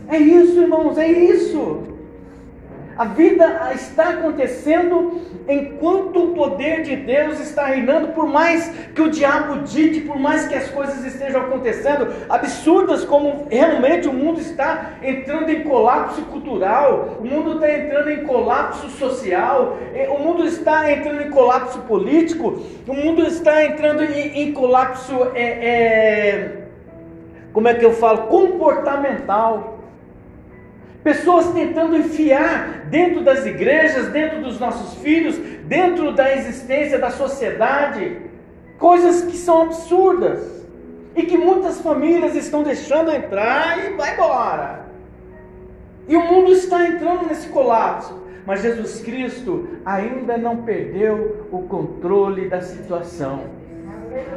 É 0.10 0.18
isso, 0.18 0.60
irmãos, 0.60 0.98
é 0.98 1.08
isso. 1.08 1.95
A 2.98 3.04
vida 3.04 3.72
está 3.74 4.10
acontecendo 4.12 5.20
enquanto 5.50 6.24
o 6.24 6.34
poder 6.34 6.82
de 6.84 6.96
Deus 6.96 7.42
está 7.42 7.66
reinando, 7.66 8.14
por 8.14 8.26
mais 8.26 8.70
que 8.96 9.02
o 9.02 9.10
diabo 9.10 9.64
dite, 9.64 10.00
por 10.02 10.18
mais 10.18 10.48
que 10.48 10.56
as 10.56 10.70
coisas 10.70 11.04
estejam 11.04 11.42
acontecendo 11.42 12.08
absurdas, 12.30 13.04
como 13.04 13.48
realmente 13.50 14.08
o 14.08 14.14
mundo 14.14 14.40
está 14.40 14.94
entrando 15.04 15.50
em 15.50 15.64
colapso 15.64 16.22
cultural, 16.24 17.18
o 17.20 17.26
mundo 17.26 17.56
está 17.56 17.70
entrando 17.70 18.12
em 18.12 18.24
colapso 18.24 18.90
social, 18.92 19.78
o 20.10 20.24
mundo 20.24 20.46
está 20.46 20.90
entrando 20.90 21.22
em 21.22 21.30
colapso 21.30 21.80
político, 21.80 22.62
o 22.88 22.94
mundo 22.94 23.24
está 23.24 23.66
entrando 23.66 24.04
em, 24.04 24.42
em 24.42 24.54
colapso, 24.54 25.32
é, 25.36 25.44
é, 25.44 26.58
como 27.52 27.68
é 27.68 27.74
que 27.74 27.84
eu 27.84 27.92
falo, 27.92 28.28
comportamental. 28.28 29.75
Pessoas 31.06 31.54
tentando 31.54 31.96
enfiar 31.96 32.88
dentro 32.90 33.24
das 33.24 33.46
igrejas, 33.46 34.08
dentro 34.08 34.42
dos 34.42 34.60
nossos 34.60 34.96
filhos, 35.04 35.38
dentro 35.66 36.12
da 36.14 36.34
existência 36.36 36.98
da 36.98 37.12
sociedade, 37.12 38.22
coisas 38.80 39.22
que 39.22 39.38
são 39.38 39.62
absurdas 39.62 40.66
e 41.16 41.22
que 41.22 41.38
muitas 41.38 41.80
famílias 41.80 42.36
estão 42.36 42.64
deixando 42.64 43.12
entrar 43.12 43.86
e 43.86 43.94
vai 43.94 44.16
embora. 44.16 44.88
E 46.08 46.16
o 46.16 46.22
mundo 46.22 46.52
está 46.52 46.88
entrando 46.88 47.28
nesse 47.28 47.50
colapso, 47.50 48.24
mas 48.44 48.64
Jesus 48.64 49.00
Cristo 49.02 49.78
ainda 49.86 50.40
não 50.40 50.64
perdeu 50.64 51.46
o 51.52 51.68
controle 51.68 52.50
da 52.50 52.62
situação. 52.62 53.44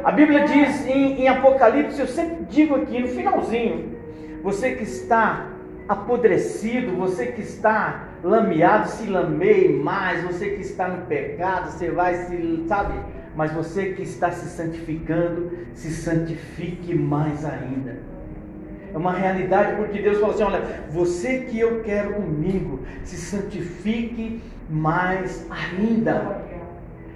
A 0.03 0.11
Bíblia 0.11 0.45
diz 0.45 0.85
em, 0.85 1.23
em 1.23 1.27
Apocalipse, 1.29 1.99
eu 1.99 2.05
sempre 2.05 2.45
digo 2.47 2.75
aqui 2.75 2.99
no 2.99 3.07
finalzinho, 3.07 3.97
você 4.43 4.75
que 4.75 4.83
está 4.83 5.57
apodrecido, 5.89 6.95
você 6.95 7.25
que 7.27 7.41
está 7.41 8.09
lameado, 8.23 8.89
se 8.89 9.07
lameie 9.07 9.73
mais, 9.73 10.23
você 10.23 10.51
que 10.51 10.61
está 10.61 10.87
no 10.87 11.07
pecado, 11.07 11.71
você 11.71 11.89
vai 11.89 12.13
se, 12.25 12.63
sabe? 12.67 12.93
Mas 13.35 13.51
você 13.51 13.93
que 13.93 14.03
está 14.03 14.29
se 14.29 14.49
santificando, 14.49 15.51
se 15.73 15.89
santifique 15.89 16.93
mais 16.93 17.43
ainda. 17.43 17.97
É 18.93 18.97
uma 18.97 19.13
realidade 19.13 19.77
porque 19.77 19.99
Deus 19.99 20.19
falou 20.19 20.35
assim: 20.35 20.43
olha, 20.43 20.61
você 20.91 21.39
que 21.41 21.59
eu 21.59 21.81
quero 21.81 22.13
comigo, 22.13 22.81
se 23.03 23.17
santifique 23.17 24.43
mais 24.69 25.47
ainda. 25.49 26.43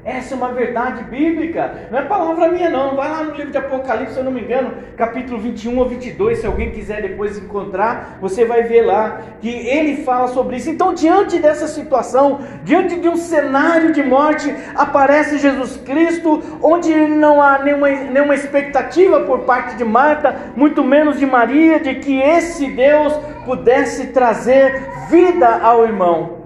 Essa 0.06 0.34
é 0.34 0.38
uma 0.38 0.52
verdade 0.52 1.02
bíblica, 1.06 1.88
não 1.90 1.98
é 1.98 2.02
palavra 2.02 2.50
minha 2.50 2.70
não. 2.70 2.94
Vai 2.98 3.10
lá 3.10 3.24
no 3.24 3.36
livro 3.36 3.52
de 3.52 3.58
Apocalipse, 3.58 4.14
se 4.14 4.20
eu 4.20 4.26
não 4.26 4.34
me 4.34 4.42
engano, 4.42 4.74
capítulo 4.98 5.40
21 5.40 5.78
ou 5.78 5.88
22, 5.88 6.40
se 6.40 6.46
alguém 6.46 6.72
quiser 6.72 7.02
depois 7.02 7.38
encontrar, 7.38 8.18
você 8.20 8.44
vai 8.44 8.64
ver 8.64 8.82
lá 8.82 9.22
que 9.40 9.48
ele 9.48 10.04
fala 10.04 10.28
sobre 10.28 10.58
isso. 10.58 10.70
Então, 10.70 10.94
diante 10.94 11.40
dessa 11.40 11.70
situação, 11.70 12.42
diante 12.66 13.00
de 13.00 13.08
um 13.08 13.16
cenário 13.16 13.94
de 13.94 14.04
morte, 14.04 14.54
aparece 14.76 15.38
Jesus 15.38 15.78
Cristo, 15.78 16.44
onde 16.62 16.94
não 16.94 17.42
há 17.42 17.60
nenhuma, 17.60 17.90
nenhuma 17.90 18.36
expectativa 18.36 19.22
por 19.22 19.42
parte 19.42 19.78
de 19.78 19.86
Marta, 19.86 20.36
muito 20.54 20.84
menos 20.84 21.18
de 21.18 21.26
Maria, 21.26 21.80
de 21.80 21.96
que 21.96 22.20
esse 22.20 22.70
Deus 22.72 23.14
pudesse 23.46 24.08
trazer 24.08 24.84
vida 25.10 25.48
ao 25.48 25.86
irmão. 25.86 26.40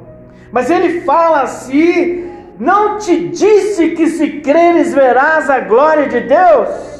Mas 0.52 0.70
ele 0.70 1.02
fala 1.02 1.42
assim 1.42 2.37
não 2.60 2.98
te 2.98 3.28
disse 3.28 3.90
que 3.90 4.08
se 4.08 4.42
creres 4.42 4.94
verás 4.94 5.50
a 5.50 5.60
glória 5.60 6.08
de 6.08 6.22
Deus? 6.22 6.98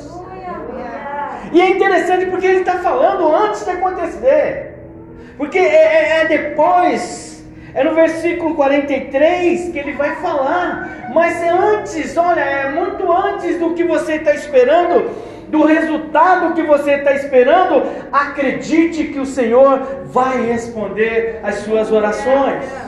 E 1.52 1.62
é 1.62 1.70
interessante 1.70 2.26
porque 2.28 2.46
ele 2.46 2.60
está 2.60 2.76
falando 2.80 3.34
antes 3.34 3.64
de 3.64 3.72
acontecer. 3.72 4.76
Porque 5.38 5.58
é, 5.58 5.62
é, 5.62 6.22
é, 6.22 6.26
depois, 6.26 7.44
é 7.74 7.84
no 7.84 7.94
versículo 7.94 8.56
43 8.56 9.72
que 9.72 9.80
ele 9.80 9.94
vai 9.94 10.16
falar. 10.16 11.10
Mas 11.14 11.42
é 11.42 11.50
antes, 11.50 12.18
olha, 12.18 12.42
é 12.42 12.72
muito 12.72 13.12
antes 13.12 13.60
do 13.60 13.74
que 13.74 13.84
você 13.84 14.16
está 14.16 14.34
esperando, 14.34 15.10
do 15.48 15.64
resultado 15.64 16.54
que 16.54 16.64
você 16.64 16.96
está 16.96 17.14
esperando. 17.14 17.84
Acredite 18.12 19.06
que 19.06 19.20
o 19.20 19.26
Senhor 19.26 20.04
vai 20.06 20.46
responder 20.46 21.40
as 21.44 21.56
suas 21.60 21.92
orações. 21.92 22.87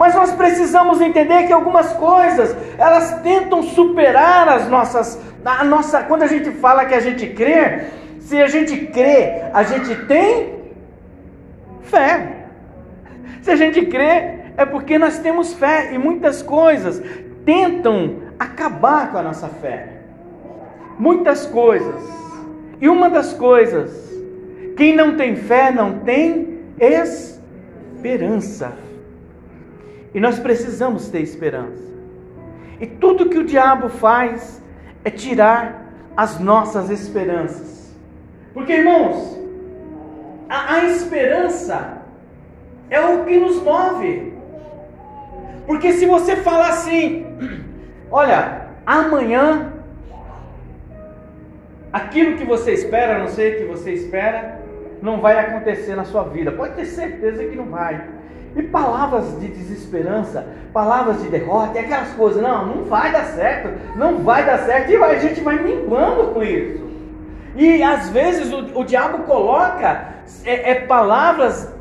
Mas 0.00 0.14
nós 0.14 0.32
precisamos 0.32 0.98
entender 0.98 1.46
que 1.46 1.52
algumas 1.52 1.92
coisas, 1.92 2.56
elas 2.78 3.20
tentam 3.20 3.62
superar 3.62 4.48
as 4.48 4.66
nossas, 4.66 5.20
a 5.44 5.62
nossa, 5.62 6.02
quando 6.04 6.22
a 6.22 6.26
gente 6.26 6.50
fala 6.52 6.86
que 6.86 6.94
a 6.94 7.00
gente 7.00 7.26
crê, 7.26 7.82
se 8.18 8.40
a 8.40 8.46
gente 8.46 8.86
crê, 8.86 9.42
a 9.52 9.62
gente 9.62 9.94
tem 10.06 10.54
fé. 11.82 12.46
Se 13.42 13.50
a 13.50 13.56
gente 13.56 13.84
crê, 13.84 14.38
é 14.56 14.64
porque 14.64 14.96
nós 14.96 15.18
temos 15.18 15.52
fé 15.52 15.92
e 15.92 15.98
muitas 15.98 16.40
coisas 16.40 17.02
tentam 17.44 18.22
acabar 18.38 19.12
com 19.12 19.18
a 19.18 19.22
nossa 19.22 19.48
fé. 19.48 20.00
Muitas 20.98 21.44
coisas. 21.44 22.02
E 22.80 22.88
uma 22.88 23.10
das 23.10 23.34
coisas, 23.34 23.92
quem 24.78 24.96
não 24.96 25.18
tem 25.18 25.36
fé 25.36 25.70
não 25.70 25.98
tem 25.98 26.58
esperança. 26.78 28.88
E 30.14 30.20
nós 30.20 30.38
precisamos 30.38 31.08
ter 31.08 31.20
esperança. 31.20 31.90
E 32.80 32.86
tudo 32.86 33.28
que 33.28 33.38
o 33.38 33.44
diabo 33.44 33.88
faz 33.88 34.62
é 35.04 35.10
tirar 35.10 35.92
as 36.16 36.38
nossas 36.40 36.90
esperanças. 36.90 37.94
Porque, 38.52 38.72
irmãos, 38.72 39.38
a, 40.48 40.74
a 40.74 40.84
esperança 40.84 41.98
é 42.88 43.00
o 43.00 43.24
que 43.24 43.38
nos 43.38 43.62
move. 43.62 44.32
Porque 45.66 45.92
se 45.92 46.06
você 46.06 46.36
falar 46.36 46.70
assim, 46.70 47.26
olha, 48.10 48.66
amanhã 48.84 49.72
aquilo 51.92 52.36
que 52.36 52.44
você 52.44 52.72
espera, 52.72 53.18
não 53.18 53.28
sei 53.28 53.54
o 53.54 53.58
que 53.58 53.64
você 53.64 53.92
espera, 53.92 54.60
não 55.02 55.20
vai 55.20 55.38
acontecer 55.38 55.94
na 55.94 56.04
sua 56.04 56.24
vida. 56.24 56.52
Pode 56.52 56.74
ter 56.74 56.86
certeza 56.86 57.44
que 57.44 57.56
não 57.56 57.66
vai. 57.66 58.04
E 58.56 58.62
palavras 58.62 59.38
de 59.40 59.48
desesperança, 59.48 60.46
palavras 60.72 61.22
de 61.22 61.28
derrota, 61.28 61.78
e 61.78 61.80
aquelas 61.80 62.10
coisas, 62.14 62.42
não, 62.42 62.66
não 62.66 62.84
vai 62.84 63.12
dar 63.12 63.24
certo, 63.26 63.96
não 63.96 64.18
vai 64.18 64.44
dar 64.44 64.58
certo, 64.58 64.90
e 64.90 64.96
a 64.96 65.18
gente 65.18 65.40
vai 65.40 65.62
minguando 65.62 66.28
com 66.34 66.42
isso. 66.42 66.90
E 67.54 67.82
às 67.82 68.08
vezes 68.10 68.52
o, 68.52 68.80
o 68.80 68.84
diabo 68.84 69.24
coloca 69.24 70.04
é, 70.44 70.72
é 70.72 70.74
palavras 70.86 71.72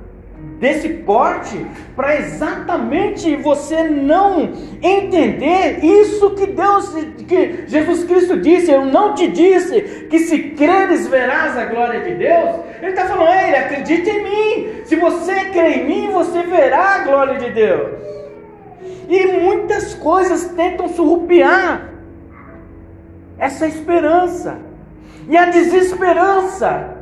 desse 0.60 0.90
porte 0.90 1.66
para 1.96 2.18
exatamente 2.18 3.36
você 3.38 3.84
não 3.84 4.52
entender 4.82 5.80
isso 5.84 6.32
que 6.32 6.48
Deus, 6.48 6.94
que 7.28 7.64
Jesus 7.68 8.04
Cristo 8.04 8.38
disse. 8.38 8.72
Eu 8.72 8.86
não 8.86 9.16
te 9.16 9.28
disse 9.28 9.82
que 10.10 10.20
se 10.20 10.40
creres 10.52 11.08
verás 11.08 11.58
a 11.58 11.66
glória 11.66 12.02
de 12.02 12.16
Deus. 12.16 12.60
Ele 12.82 12.92
está 12.92 13.06
falando, 13.06 13.30
ele 13.30 13.56
acredita 13.56 14.10
em 14.10 14.24
mim. 14.24 14.70
Se 14.86 14.96
você 14.98 15.46
crê 15.46 15.76
em 15.76 15.86
mim, 15.86 16.12
você 16.12 16.44
verá 16.44 16.96
a 16.96 17.00
glória 17.00 17.38
de 17.38 17.52
Deus. 17.52 17.90
E 19.08 19.26
muitas 19.28 19.96
coisas 19.96 20.50
tentam 20.50 20.88
surrupiar 20.90 21.90
essa 23.38 23.66
esperança. 23.66 24.60
E 25.28 25.38
a 25.38 25.46
desesperança 25.46 26.99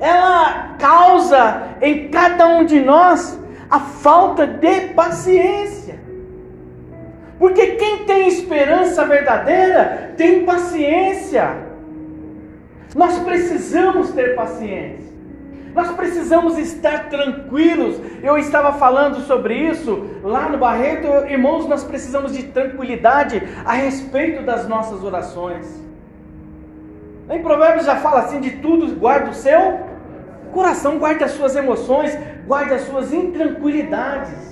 ela 0.00 0.76
causa 0.78 1.76
em 1.82 2.08
cada 2.08 2.48
um 2.48 2.64
de 2.64 2.80
nós 2.80 3.38
a 3.70 3.78
falta 3.78 4.46
de 4.46 4.88
paciência. 4.94 6.00
Porque 7.38 7.68
quem 7.76 8.04
tem 8.04 8.28
esperança 8.28 9.04
verdadeira 9.04 10.14
tem 10.16 10.44
paciência. 10.44 11.54
Nós 12.94 13.18
precisamos 13.20 14.10
ter 14.10 14.34
paciência. 14.34 15.10
Nós 15.74 15.90
precisamos 15.92 16.58
estar 16.58 17.08
tranquilos. 17.08 18.00
Eu 18.22 18.36
estava 18.36 18.72
falando 18.72 19.20
sobre 19.20 19.54
isso 19.54 20.04
lá 20.22 20.48
no 20.48 20.58
Barreto, 20.58 21.06
irmãos. 21.30 21.68
Nós 21.68 21.84
precisamos 21.84 22.32
de 22.32 22.44
tranquilidade 22.44 23.42
a 23.64 23.74
respeito 23.74 24.42
das 24.42 24.66
nossas 24.66 25.04
orações. 25.04 25.80
Em 27.30 27.40
Provérbios 27.42 27.86
já 27.86 27.96
fala 27.96 28.20
assim: 28.20 28.40
de 28.40 28.50
tudo 28.56 28.94
guarda 28.96 29.30
o 29.30 29.34
seu 29.34 29.89
Coração, 30.52 30.98
guarde 30.98 31.24
as 31.24 31.32
suas 31.32 31.56
emoções, 31.56 32.16
guarde 32.46 32.74
as 32.74 32.82
suas 32.82 33.12
intranquilidades. 33.12 34.50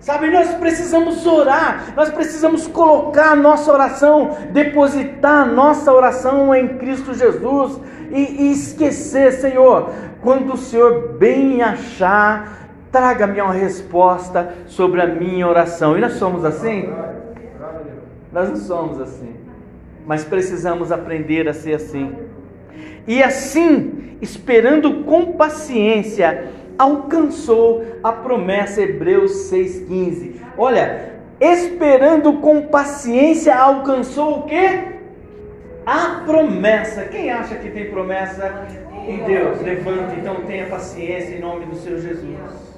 Sabe, 0.00 0.30
nós 0.30 0.54
precisamos 0.54 1.26
orar, 1.26 1.92
nós 1.94 2.08
precisamos 2.08 2.66
colocar 2.66 3.32
a 3.32 3.36
nossa 3.36 3.70
oração, 3.70 4.36
depositar 4.50 5.42
a 5.42 5.44
nossa 5.46 5.92
oração 5.92 6.54
em 6.54 6.78
Cristo 6.78 7.12
Jesus 7.12 7.78
e, 8.10 8.44
e 8.44 8.52
esquecer, 8.52 9.32
Senhor, 9.32 9.90
quando 10.22 10.54
o 10.54 10.56
Senhor 10.56 11.16
bem 11.18 11.62
achar, 11.62 12.70
traga-me 12.90 13.42
uma 13.42 13.52
resposta 13.52 14.54
sobre 14.66 15.02
a 15.02 15.06
minha 15.06 15.46
oração. 15.46 15.96
E 15.98 16.00
nós 16.00 16.14
somos 16.14 16.46
assim? 16.46 16.90
Nós 18.32 18.48
não 18.48 18.56
somos 18.56 19.00
assim, 19.00 19.34
mas 20.06 20.24
precisamos 20.24 20.90
aprender 20.90 21.46
a 21.46 21.52
ser 21.52 21.74
assim. 21.74 22.16
E 23.06 23.22
assim, 23.22 24.16
esperando 24.20 25.04
com 25.04 25.32
paciência, 25.32 26.48
alcançou 26.78 27.84
a 28.02 28.12
promessa 28.12 28.82
Hebreus 28.82 29.50
6,15. 29.50 30.34
Olha, 30.56 31.12
esperando 31.40 32.34
com 32.34 32.62
paciência, 32.62 33.54
alcançou 33.56 34.40
o 34.40 34.42
que? 34.44 35.00
A 35.86 36.22
promessa. 36.26 37.04
Quem 37.04 37.30
acha 37.30 37.56
que 37.56 37.70
tem 37.70 37.90
promessa 37.90 38.66
em 39.06 39.24
Deus? 39.24 39.60
Levante, 39.62 40.18
então 40.18 40.36
tenha 40.46 40.66
paciência 40.66 41.34
em 41.34 41.40
nome 41.40 41.66
do 41.66 41.76
Senhor 41.76 41.98
Jesus. 41.98 42.70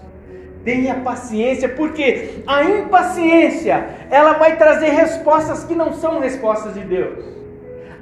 Tenha 0.65 0.95
paciência, 0.95 1.69
porque 1.69 2.43
a 2.47 2.63
impaciência 2.63 3.85
ela 4.09 4.35
vai 4.35 4.57
trazer 4.57 4.91
respostas 4.91 5.65
que 5.65 5.75
não 5.75 5.93
são 5.93 6.21
respostas 6.21 6.75
de 6.75 6.81
Deus 6.81 7.42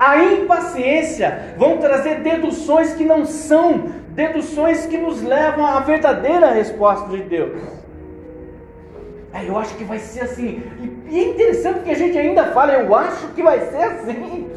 a 0.00 0.16
impaciência 0.16 1.54
vão 1.58 1.76
trazer 1.76 2.20
deduções 2.20 2.94
que 2.94 3.04
não 3.04 3.26
são 3.26 3.90
deduções 4.12 4.86
que 4.86 4.96
nos 4.96 5.22
levam 5.22 5.66
à 5.66 5.80
verdadeira 5.80 6.50
resposta 6.50 7.06
de 7.10 7.22
Deus. 7.22 7.60
É, 9.34 9.46
eu 9.46 9.58
acho 9.58 9.74
que 9.76 9.84
vai 9.84 9.98
ser 9.98 10.22
assim. 10.22 10.62
E, 11.06 11.18
é 11.18 11.28
interessante 11.28 11.80
que 11.80 11.90
a 11.90 11.94
gente 11.94 12.16
ainda 12.16 12.46
fala, 12.46 12.72
eu 12.72 12.94
acho 12.94 13.28
que 13.28 13.42
vai 13.42 13.60
ser 13.60 13.82
assim. 13.82 14.50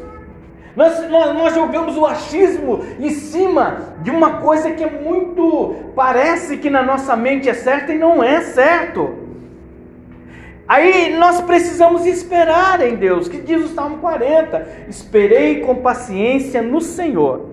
Nós, 0.74 1.08
nós, 1.08 1.34
nós, 1.34 1.54
jogamos 1.54 1.96
o 1.96 2.04
achismo 2.04 2.80
em 2.98 3.10
cima 3.10 3.94
de 4.02 4.10
uma 4.10 4.38
coisa 4.38 4.70
que 4.72 4.82
é 4.82 4.90
muito. 4.90 5.92
parece 5.94 6.56
que 6.56 6.70
na 6.70 6.82
nossa 6.82 7.14
mente 7.14 7.50
é 7.50 7.54
certa 7.54 7.92
e 7.92 7.98
não 7.98 8.24
é 8.24 8.40
certo. 8.40 9.23
Aí 10.66 11.14
nós 11.16 11.42
precisamos 11.42 12.06
esperar 12.06 12.80
em 12.80 12.96
Deus, 12.96 13.28
que 13.28 13.38
diz 13.38 13.62
o 13.64 13.74
Salmo 13.74 13.98
40: 13.98 14.66
Esperei 14.88 15.60
com 15.60 15.76
paciência 15.76 16.62
no 16.62 16.80
Senhor, 16.80 17.50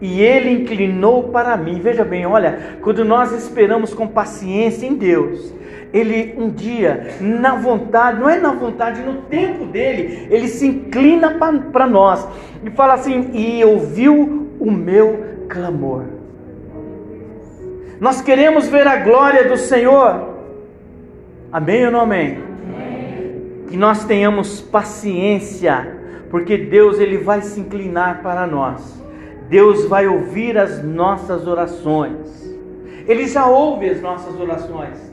e 0.00 0.22
Ele 0.22 0.50
inclinou 0.50 1.24
para 1.24 1.56
mim. 1.56 1.80
Veja 1.80 2.04
bem, 2.04 2.26
olha, 2.26 2.78
quando 2.80 3.04
nós 3.04 3.32
esperamos 3.32 3.92
com 3.92 4.06
paciência 4.06 4.86
em 4.86 4.94
Deus, 4.94 5.52
Ele 5.92 6.36
um 6.38 6.48
dia, 6.48 7.16
na 7.20 7.56
vontade, 7.56 8.20
não 8.20 8.30
é 8.30 8.38
na 8.38 8.52
vontade, 8.52 9.02
no 9.02 9.22
tempo 9.22 9.64
dele, 9.64 10.28
Ele 10.30 10.46
se 10.46 10.64
inclina 10.64 11.38
para 11.72 11.88
nós 11.88 12.26
e 12.64 12.70
fala 12.70 12.94
assim: 12.94 13.30
E 13.32 13.64
ouviu 13.64 14.48
o 14.60 14.70
meu 14.70 15.24
clamor. 15.48 16.04
Nós 18.00 18.20
queremos 18.20 18.68
ver 18.68 18.86
a 18.86 18.94
glória 18.94 19.48
do 19.48 19.56
Senhor. 19.56 20.27
Amém 21.50 21.86
ou 21.86 21.90
não 21.90 22.00
amém? 22.00 22.36
amém? 22.36 23.64
Que 23.68 23.76
nós 23.76 24.04
tenhamos 24.04 24.60
paciência, 24.60 25.96
porque 26.30 26.58
Deus 26.58 26.98
ele 26.98 27.16
vai 27.16 27.40
se 27.40 27.58
inclinar 27.60 28.22
para 28.22 28.46
nós. 28.46 29.02
Deus 29.48 29.86
vai 29.86 30.06
ouvir 30.06 30.58
as 30.58 30.84
nossas 30.84 31.46
orações. 31.46 32.46
Ele 33.06 33.26
já 33.26 33.46
ouve 33.46 33.88
as 33.88 34.02
nossas 34.02 34.38
orações. 34.38 35.08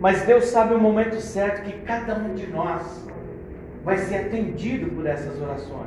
Mas 0.00 0.22
Deus 0.22 0.46
sabe 0.46 0.74
o 0.74 0.78
momento 0.78 1.20
certo 1.20 1.62
que 1.62 1.72
cada 1.84 2.16
um 2.16 2.34
de 2.34 2.48
nós 2.48 3.06
vai 3.84 3.96
ser 3.98 4.16
atendido 4.16 4.90
por 4.90 5.06
essas 5.06 5.40
orações. 5.40 5.86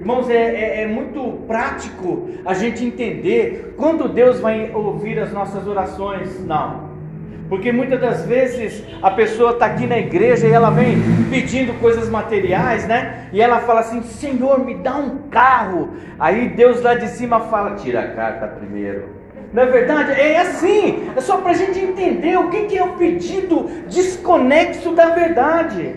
Irmãos, 0.00 0.28
é, 0.28 0.34
é, 0.34 0.82
é, 0.82 0.86
muito 0.86 1.44
prático 1.46 2.30
a 2.44 2.54
gente 2.54 2.84
entender 2.84 3.74
quando 3.76 4.08
Deus 4.08 4.40
vai 4.40 4.72
ouvir 4.74 5.18
as 5.18 5.30
nossas 5.32 5.66
orações. 5.66 6.44
Não. 6.44 6.83
Porque 7.54 7.70
muitas 7.70 8.00
das 8.00 8.26
vezes 8.26 8.82
a 9.00 9.12
pessoa 9.12 9.52
está 9.52 9.66
aqui 9.66 9.86
na 9.86 9.96
igreja 9.96 10.44
e 10.44 10.50
ela 10.50 10.70
vem 10.70 10.96
pedindo 11.30 11.72
coisas 11.74 12.10
materiais, 12.10 12.84
né? 12.84 13.28
E 13.32 13.40
ela 13.40 13.60
fala 13.60 13.78
assim: 13.78 14.02
Senhor, 14.02 14.58
me 14.58 14.74
dá 14.74 14.96
um 14.96 15.28
carro. 15.30 15.90
Aí 16.18 16.48
Deus 16.48 16.82
lá 16.82 16.94
de 16.94 17.06
cima 17.10 17.38
fala: 17.42 17.76
Tira 17.76 18.00
a 18.00 18.08
carta 18.08 18.48
primeiro. 18.48 19.04
Não 19.52 19.62
é 19.62 19.66
verdade? 19.66 20.20
É 20.20 20.40
assim. 20.40 21.08
É 21.14 21.20
só 21.20 21.36
para 21.36 21.52
a 21.52 21.54
gente 21.54 21.78
entender 21.78 22.36
o 22.36 22.50
que, 22.50 22.76
é 22.76 22.82
o 22.82 22.94
pedido 22.94 23.70
desconexo 23.86 24.90
da 24.90 25.10
verdade. 25.10 25.94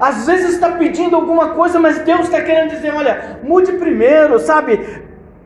Às 0.00 0.26
vezes 0.26 0.54
está 0.54 0.70
pedindo 0.72 1.14
alguma 1.14 1.50
coisa, 1.50 1.78
mas 1.78 1.98
Deus 1.98 2.22
está 2.22 2.40
querendo 2.40 2.70
dizer: 2.70 2.94
olha, 2.94 3.38
mude 3.42 3.72
primeiro, 3.72 4.38
sabe? 4.38 4.80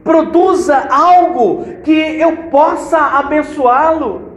Produza 0.05 0.77
algo 0.89 1.65
que 1.83 1.91
eu 1.91 2.37
possa 2.53 2.99
abençoá-lo. 2.99 4.31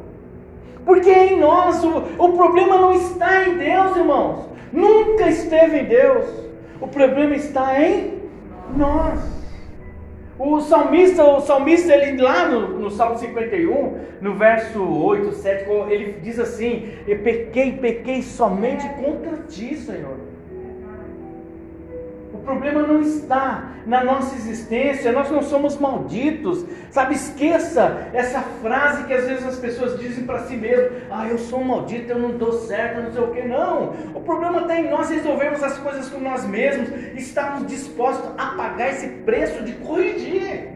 Porque 0.85 1.11
em 1.11 1.39
nós 1.39 1.83
o, 1.83 2.03
o 2.17 2.33
problema 2.33 2.77
não 2.77 2.93
está 2.93 3.43
em 3.47 3.57
Deus, 3.57 3.97
irmãos. 3.97 4.45
Nunca 4.71 5.27
esteve 5.27 5.79
em 5.79 5.85
Deus. 5.85 6.25
O 6.79 6.87
problema 6.87 7.35
está 7.35 7.81
em 7.81 8.21
nós. 8.75 9.19
O 10.37 10.59
salmista, 10.59 11.23
o 11.23 11.39
salmista, 11.39 11.95
ele 11.95 12.21
lá 12.21 12.49
no, 12.49 12.79
no 12.79 12.91
Salmo 12.91 13.17
51, 13.17 13.99
no 14.19 14.35
verso 14.35 14.83
8, 14.83 15.31
7, 15.31 15.69
ele 15.89 16.19
diz 16.21 16.37
assim: 16.37 16.89
Eu 17.07 17.19
pequei, 17.19 17.71
pequei 17.71 18.21
somente 18.21 18.87
contra 19.01 19.37
ti, 19.47 19.75
Senhor 19.77 20.34
problema 22.45 22.83
não 22.83 23.01
está 23.01 23.71
na 23.85 24.03
nossa 24.03 24.35
existência, 24.35 25.11
nós 25.11 25.29
não 25.29 25.41
somos 25.41 25.77
malditos. 25.77 26.65
Sabe, 26.91 27.15
esqueça 27.15 28.09
essa 28.13 28.41
frase 28.61 29.03
que 29.05 29.13
às 29.13 29.27
vezes 29.27 29.45
as 29.45 29.57
pessoas 29.57 29.99
dizem 29.99 30.25
para 30.25 30.39
si 30.39 30.55
mesmo: 30.55 30.97
ah, 31.11 31.27
eu 31.27 31.37
sou 31.37 31.63
maldito, 31.63 32.11
eu 32.11 32.19
não 32.19 32.37
dou 32.37 32.53
certo, 32.53 33.01
não 33.01 33.11
sei 33.11 33.23
o 33.23 33.31
que. 33.31 33.41
Não, 33.41 33.93
o 34.13 34.21
problema 34.21 34.61
está 34.61 34.79
em 34.79 34.89
nós 34.89 35.09
resolvermos 35.09 35.61
as 35.61 35.77
coisas 35.79 36.07
com 36.09 36.19
nós 36.19 36.45
mesmos, 36.45 36.89
estarmos 37.15 37.67
dispostos 37.67 38.29
a 38.37 38.47
pagar 38.55 38.89
esse 38.89 39.07
preço 39.07 39.63
de 39.63 39.73
corrigir. 39.73 40.74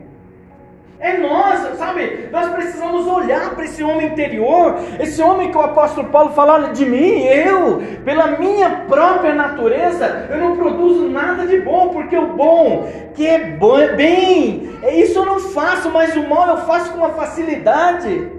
É 1.01 1.17
nós, 1.17 1.77
sabe? 1.77 2.27
Nós 2.29 2.49
precisamos 2.49 3.07
olhar 3.07 3.55
para 3.55 3.63
esse 3.63 3.81
homem 3.81 4.07
interior, 4.07 4.75
esse 4.99 5.21
homem 5.21 5.49
que 5.49 5.57
o 5.57 5.61
apóstolo 5.61 6.09
Paulo 6.09 6.31
fala: 6.31 6.73
de 6.73 6.85
mim, 6.85 7.23
eu, 7.23 7.81
pela 8.03 8.27
minha 8.37 8.83
própria 8.87 9.33
natureza, 9.33 10.27
eu 10.29 10.37
não 10.37 10.57
produzo 10.57 11.07
nada 11.07 11.47
de 11.47 11.61
bom, 11.61 11.89
porque 11.89 12.17
o 12.17 12.33
bom, 12.33 12.91
que 13.13 13.25
é 13.25 13.39
bem, 13.95 14.77
é 14.83 14.93
isso 14.99 15.19
eu 15.19 15.25
não 15.25 15.39
faço, 15.39 15.89
mas 15.89 16.15
o 16.17 16.27
mal 16.27 16.49
eu 16.49 16.57
faço 16.65 16.91
com 16.91 16.97
uma 16.97 17.11
facilidade. 17.11 18.38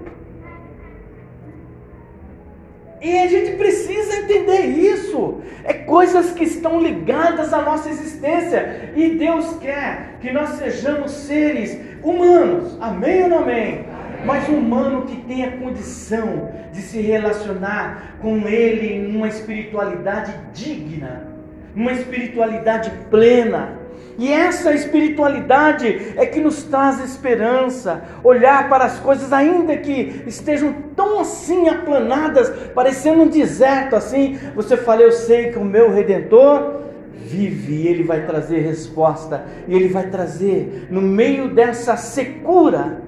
E 3.01 3.17
a 3.17 3.27
gente 3.27 3.57
precisa 3.57 4.17
entender 4.17 4.61
isso. 4.67 5.41
É 5.63 5.73
coisas 5.73 6.31
que 6.31 6.43
estão 6.43 6.79
ligadas 6.79 7.51
à 7.51 7.61
nossa 7.63 7.89
existência. 7.89 8.91
E 8.95 9.15
Deus 9.15 9.57
quer 9.59 10.17
que 10.21 10.31
nós 10.31 10.49
sejamos 10.51 11.11
seres 11.11 11.79
humanos. 12.03 12.77
Amém 12.79 13.23
ou 13.23 13.29
não 13.29 13.39
amém? 13.39 13.85
Mas 14.23 14.47
humano 14.47 15.07
que 15.07 15.15
tenha 15.23 15.57
condição 15.57 16.51
de 16.71 16.81
se 16.81 17.01
relacionar 17.01 18.17
com 18.21 18.47
Ele 18.47 18.93
em 18.93 19.15
uma 19.15 19.27
espiritualidade 19.27 20.31
digna, 20.53 21.27
uma 21.75 21.91
espiritualidade 21.91 22.91
plena 23.09 23.80
e 24.21 24.31
essa 24.31 24.71
espiritualidade 24.71 26.13
é 26.15 26.27
que 26.27 26.39
nos 26.39 26.61
traz 26.61 27.03
esperança, 27.03 28.03
olhar 28.23 28.69
para 28.69 28.85
as 28.85 28.99
coisas, 28.99 29.33
ainda 29.33 29.75
que 29.77 30.21
estejam 30.27 30.75
tão 30.95 31.19
assim 31.19 31.67
aplanadas, 31.67 32.47
parecendo 32.75 33.23
um 33.23 33.27
deserto 33.27 33.95
assim. 33.95 34.37
Você 34.53 34.77
fala, 34.77 35.01
eu 35.01 35.11
sei 35.11 35.49
que 35.49 35.57
o 35.57 35.65
meu 35.65 35.91
redentor 35.91 36.81
vive, 37.15 37.87
ele 37.87 38.03
vai 38.03 38.23
trazer 38.27 38.59
resposta, 38.59 39.43
e 39.67 39.73
ele 39.73 39.87
vai 39.87 40.05
trazer 40.05 40.85
no 40.91 41.01
meio 41.01 41.47
dessa 41.49 41.97
secura. 41.97 43.01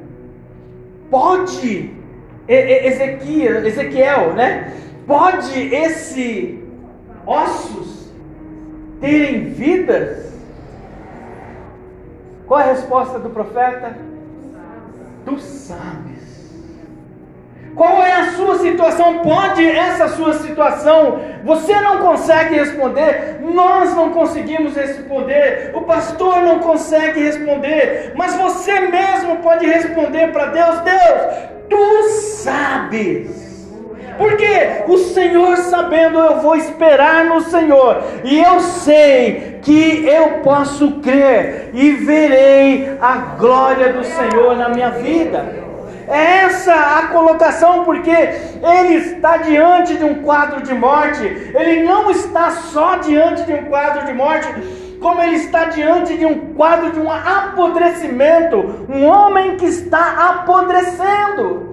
Pode, 1.12 1.92
Ezequiel, 2.48 3.68
Ezequiel, 3.68 4.34
né? 4.34 4.74
Pode 5.06 5.60
esse 5.76 6.60
ossos 7.24 8.12
terem 9.00 9.52
vidas? 9.52 10.33
Qual 12.48 12.60
a 12.60 12.64
resposta 12.64 13.20
do 13.20 13.30
profeta? 13.30 13.96
Tu 15.26 15.40
sabes. 15.40 16.24
Qual 17.76 18.04
é 18.04 18.12
a 18.12 18.32
sua 18.34 18.60
situação? 18.60 19.20
Pode 19.20 19.66
essa 19.66 20.10
sua 20.10 20.34
situação, 20.34 21.20
você 21.44 21.74
não 21.82 22.00
consegue 22.00 22.56
responder, 22.56 23.40
nós 23.42 23.96
não 23.96 24.12
conseguimos 24.12 24.76
responder, 24.76 25.72
o 25.74 25.82
pastor 25.82 26.42
não 26.44 26.60
consegue 26.60 27.20
responder, 27.20 28.14
mas 28.16 28.36
você 28.36 28.80
mesmo 28.80 29.38
pode 29.38 29.66
responder 29.66 30.32
para 30.32 30.48
Deus: 30.48 30.80
Deus, 30.82 31.50
tu 31.70 32.10
sabes. 32.44 33.53
Porque 34.18 34.84
o 34.88 34.98
Senhor 34.98 35.58
sabendo, 35.58 36.20
eu 36.20 36.40
vou 36.40 36.56
esperar 36.56 37.26
no 37.26 37.42
Senhor, 37.42 38.04
e 38.24 38.40
eu 38.40 38.60
sei 38.60 39.60
que 39.62 40.06
eu 40.06 40.40
posso 40.44 41.00
crer 41.00 41.70
e 41.74 41.92
verei 41.92 42.98
a 43.02 43.36
glória 43.38 43.94
do 43.94 44.04
Senhor 44.04 44.56
na 44.56 44.70
minha 44.70 44.90
vida. 44.90 45.64
É 46.08 46.44
essa 46.44 46.74
a 46.74 47.08
colocação, 47.08 47.86
porque 47.86 48.12
ele 48.12 48.96
está 48.96 49.38
diante 49.38 49.96
de 49.96 50.04
um 50.04 50.16
quadro 50.16 50.62
de 50.62 50.74
morte, 50.74 51.24
ele 51.24 51.84
não 51.84 52.12
está 52.12 52.52
só 52.52 52.98
diante 52.98 53.44
de 53.44 53.54
um 53.54 53.66
quadro 53.66 54.06
de 54.06 54.14
morte, 54.14 54.48
como 55.02 55.22
ele 55.22 55.36
está 55.36 55.66
diante 55.66 56.18
de 56.18 56.26
um 56.26 56.54
quadro 56.54 56.92
de 56.92 57.00
um 57.00 57.12
apodrecimento, 57.12 58.86
um 58.90 59.06
homem 59.06 59.58
que 59.58 59.66
está 59.66 60.30
apodrecendo. 60.30 61.73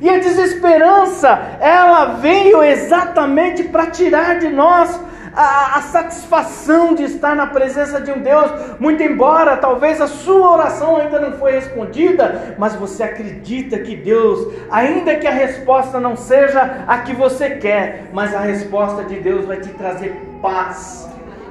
E 0.00 0.08
a 0.08 0.18
desesperança, 0.18 1.28
ela 1.60 2.16
veio 2.16 2.62
exatamente 2.62 3.64
para 3.64 3.86
tirar 3.86 4.38
de 4.38 4.48
nós 4.48 5.00
a, 5.36 5.78
a, 5.78 5.82
satisfação 5.82 6.94
de 6.94 7.04
estar 7.04 7.36
na 7.36 7.46
presença 7.46 8.00
de 8.00 8.10
um 8.10 8.20
Deus, 8.20 8.50
muito 8.80 9.02
embora 9.02 9.58
talvez 9.58 10.00
a 10.00 10.06
sua 10.06 10.52
oração 10.52 10.96
ainda 10.96 11.20
não 11.20 11.38
foi 11.38 11.52
respondida, 11.52 12.56
mas 12.58 12.74
você 12.74 13.02
acredita 13.02 13.78
que 13.78 13.94
Deus, 13.94 14.50
ainda 14.70 15.14
que 15.16 15.26
a 15.26 15.32
resposta 15.32 16.00
não 16.00 16.16
seja 16.16 16.84
a 16.86 16.98
que 16.98 17.14
você 17.14 17.50
quer, 17.50 18.04
mas 18.14 18.34
a 18.34 18.40
resposta 18.40 19.04
de 19.04 19.20
Deus 19.20 19.44
vai 19.44 19.58
te 19.58 19.68
trazer 19.70 20.16
paz, 20.40 21.06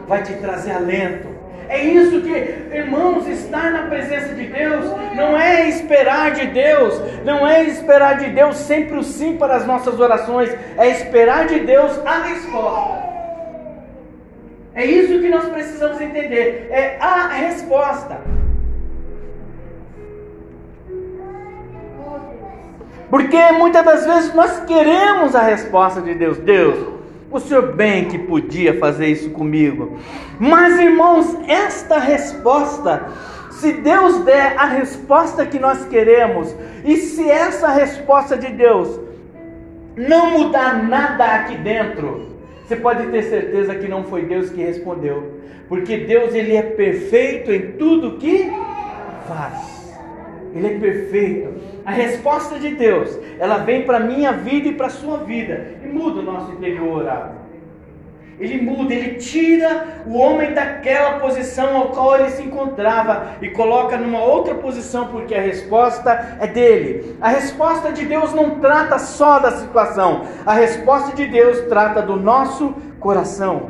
vai 0.08 0.24
te 0.24 0.34
trazer 0.34 0.72
alento. 0.72 1.35
É 1.68 1.84
isso 1.84 2.22
que, 2.22 2.32
irmãos, 2.76 3.28
estar 3.28 3.72
na 3.72 3.84
presença 3.84 4.34
de 4.34 4.46
Deus 4.46 4.86
não 5.16 5.38
é 5.38 5.68
esperar 5.68 6.32
de 6.32 6.48
Deus, 6.48 7.02
não 7.24 7.48
é 7.48 7.64
esperar 7.64 8.18
de 8.18 8.30
Deus 8.30 8.58
sempre 8.58 8.98
o 8.98 9.04
sim 9.04 9.38
para 9.38 9.56
as 9.56 9.66
nossas 9.66 10.00
orações, 10.00 10.56
é 10.78 10.90
esperar 10.90 11.48
de 11.48 11.60
Deus 11.60 12.00
a 12.06 12.20
resposta. 12.24 13.06
É 14.76 14.86
isso 14.86 15.20
que 15.20 15.30
nós 15.30 15.46
precisamos 15.46 16.02
entender, 16.02 16.68
é 16.70 16.98
a 17.00 17.28
resposta. 17.30 18.20
Porque 23.10 23.52
muitas 23.54 23.86
das 23.86 24.06
vezes 24.06 24.34
nós 24.34 24.60
queremos 24.66 25.36
a 25.36 25.42
resposta 25.42 26.02
de 26.02 26.16
Deus. 26.16 26.38
Deus, 26.40 26.95
o 27.38 27.40
Senhor 27.40 27.74
bem 27.74 28.06
que 28.06 28.18
podia 28.18 28.80
fazer 28.80 29.08
isso 29.08 29.30
comigo. 29.32 29.98
Mas, 30.40 30.80
irmãos, 30.80 31.38
esta 31.48 32.00
resposta, 32.00 33.10
se 33.52 33.74
Deus 33.74 34.24
der 34.24 34.58
a 34.58 34.66
resposta 34.66 35.46
que 35.46 35.60
nós 35.60 35.86
queremos, 35.86 36.56
e 36.84 36.98
se 36.98 37.30
essa 37.30 37.70
resposta 37.70 38.38
de 38.38 38.48
Deus 38.48 39.00
não 39.96 40.32
mudar 40.32 40.84
nada 40.84 41.26
aqui 41.26 41.58
dentro, 41.58 42.36
você 42.66 42.76
pode 42.76 43.06
ter 43.08 43.24
certeza 43.24 43.76
que 43.76 43.88
não 43.88 44.04
foi 44.06 44.24
Deus 44.24 44.50
que 44.50 44.64
respondeu, 44.64 45.40
porque 45.68 45.98
Deus 45.98 46.34
ele 46.34 46.56
é 46.56 46.64
perfeito 46.64 47.52
em 47.52 47.74
tudo 47.74 48.18
que 48.18 48.52
faz. 49.28 49.94
Ele 50.54 50.68
é 50.68 50.80
perfeito. 50.80 51.75
A 51.86 51.92
resposta 51.92 52.58
de 52.58 52.74
Deus, 52.74 53.16
ela 53.38 53.60
vem 53.60 53.86
para 53.86 53.98
a 53.98 54.00
minha 54.00 54.32
vida 54.32 54.70
e 54.70 54.74
para 54.74 54.88
a 54.88 54.90
sua 54.90 55.20
vida 55.20 55.76
e 55.84 55.88
muda 55.88 56.20
o 56.20 56.24
nosso 56.24 56.52
interior. 56.52 57.06
Ele 58.40 58.60
muda, 58.60 58.94
ele 58.94 59.18
tira 59.18 60.04
o 60.06 60.18
homem 60.18 60.54
daquela 60.54 61.20
posição 61.20 61.78
ao 61.78 61.90
qual 61.90 62.16
ele 62.16 62.32
se 62.32 62.42
encontrava 62.42 63.36
e 63.42 63.50
coloca 63.50 63.98
numa 63.98 64.22
outra 64.22 64.56
posição, 64.56 65.08
porque 65.08 65.34
a 65.34 65.40
resposta 65.40 66.38
é 66.42 66.48
dele. 66.48 67.16
A 67.22 67.30
resposta 67.30 67.94
de 67.94 68.04
Deus 68.04 68.34
não 68.34 68.60
trata 68.60 69.00
só 69.00 69.40
da 69.40 69.52
situação, 69.52 70.24
a 70.46 70.54
resposta 70.54 71.16
de 71.16 71.28
Deus 71.28 71.62
trata 71.70 72.02
do 72.02 72.18
nosso 72.18 72.74
coração. 73.00 73.70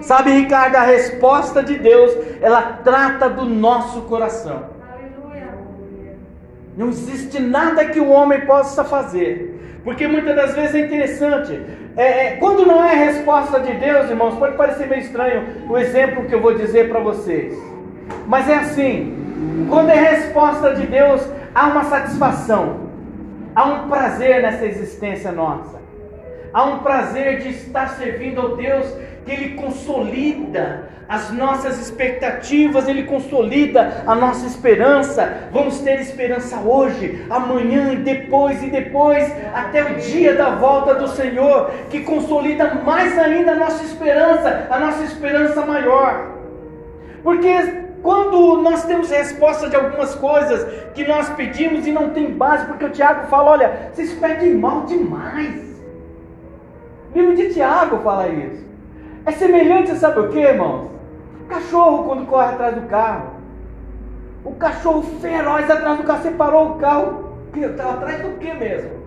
Sabe, 0.00 0.30
Ricardo, 0.30 0.76
a 0.76 0.82
resposta 0.82 1.62
de 1.62 1.78
Deus, 1.78 2.16
ela 2.40 2.80
trata 2.82 3.28
do 3.28 3.44
nosso 3.44 4.02
coração. 4.02 4.75
Não 6.76 6.88
existe 6.88 7.40
nada 7.40 7.86
que 7.86 7.98
o 7.98 8.10
homem 8.10 8.42
possa 8.42 8.84
fazer. 8.84 9.80
Porque 9.82 10.06
muitas 10.06 10.34
das 10.36 10.54
vezes 10.54 10.74
é 10.74 10.80
interessante. 10.80 11.60
É, 11.96 12.26
é, 12.26 12.30
quando 12.36 12.66
não 12.66 12.84
é 12.84 12.90
a 12.90 13.04
resposta 13.06 13.60
de 13.60 13.72
Deus, 13.74 14.10
irmãos, 14.10 14.34
pode 14.36 14.56
parecer 14.56 14.86
meio 14.86 15.00
estranho 15.00 15.44
o 15.70 15.78
exemplo 15.78 16.24
que 16.24 16.34
eu 16.34 16.40
vou 16.40 16.54
dizer 16.54 16.88
para 16.88 17.00
vocês. 17.00 17.56
Mas 18.26 18.48
é 18.48 18.56
assim: 18.56 19.66
quando 19.68 19.90
é 19.90 19.94
resposta 19.94 20.74
de 20.74 20.86
Deus, 20.86 21.26
há 21.54 21.68
uma 21.68 21.84
satisfação, 21.84 22.80
há 23.54 23.64
um 23.64 23.88
prazer 23.88 24.42
nessa 24.42 24.66
existência 24.66 25.32
nossa, 25.32 25.80
há 26.52 26.64
um 26.64 26.80
prazer 26.80 27.38
de 27.38 27.50
estar 27.50 27.90
servindo 27.90 28.40
ao 28.40 28.56
Deus 28.56 28.86
que 29.24 29.32
Ele 29.32 29.54
consolida 29.54 30.88
as 31.08 31.30
nossas 31.30 31.80
expectativas, 31.80 32.88
Ele 32.88 33.04
consolida 33.04 34.02
a 34.06 34.14
nossa 34.14 34.46
esperança. 34.46 35.48
Vamos 35.52 35.80
ter 35.80 36.00
esperança 36.00 36.58
hoje, 36.58 37.24
amanhã 37.30 37.92
e 37.92 37.96
depois 37.96 38.62
e 38.62 38.70
depois, 38.70 39.32
até 39.54 39.84
o 39.84 39.94
dia 39.96 40.34
da 40.34 40.50
volta 40.50 40.94
do 40.94 41.08
Senhor, 41.08 41.70
que 41.90 42.00
consolida 42.00 42.74
mais 42.74 43.16
ainda 43.18 43.52
a 43.52 43.56
nossa 43.56 43.84
esperança, 43.84 44.66
a 44.68 44.78
nossa 44.78 45.04
esperança 45.04 45.64
maior. 45.64 46.34
Porque 47.22 47.86
quando 48.02 48.62
nós 48.62 48.84
temos 48.84 49.10
resposta 49.10 49.68
de 49.68 49.76
algumas 49.76 50.14
coisas 50.14 50.64
que 50.92 51.06
nós 51.06 51.28
pedimos 51.30 51.86
e 51.86 51.92
não 51.92 52.10
tem 52.10 52.30
base, 52.30 52.66
porque 52.66 52.84
o 52.84 52.90
Tiago 52.90 53.28
fala: 53.28 53.52
olha, 53.52 53.90
vocês 53.92 54.12
pedem 54.14 54.54
mal 54.54 54.82
demais. 54.82 55.64
O 57.14 57.18
livro 57.18 57.36
de 57.36 57.54
Tiago 57.54 57.98
fala 58.02 58.28
isso. 58.28 58.64
É 59.24 59.32
semelhante, 59.32 59.94
sabe 59.96 60.20
o 60.20 60.28
que, 60.28 60.38
irmãos? 60.38 60.95
Cachorro 61.48 62.04
quando 62.04 62.26
corre 62.26 62.52
atrás 62.52 62.74
do 62.74 62.88
carro. 62.88 63.30
O 64.44 64.52
cachorro 64.52 65.02
feroz 65.20 65.70
atrás 65.70 65.98
do 65.98 66.04
carro. 66.04 66.22
Você 66.22 66.30
parou 66.32 66.70
o 66.70 66.74
carro. 66.76 67.26
Está 67.54 67.90
atrás 67.92 68.20
do 68.20 68.38
que 68.38 68.52
mesmo? 68.52 69.06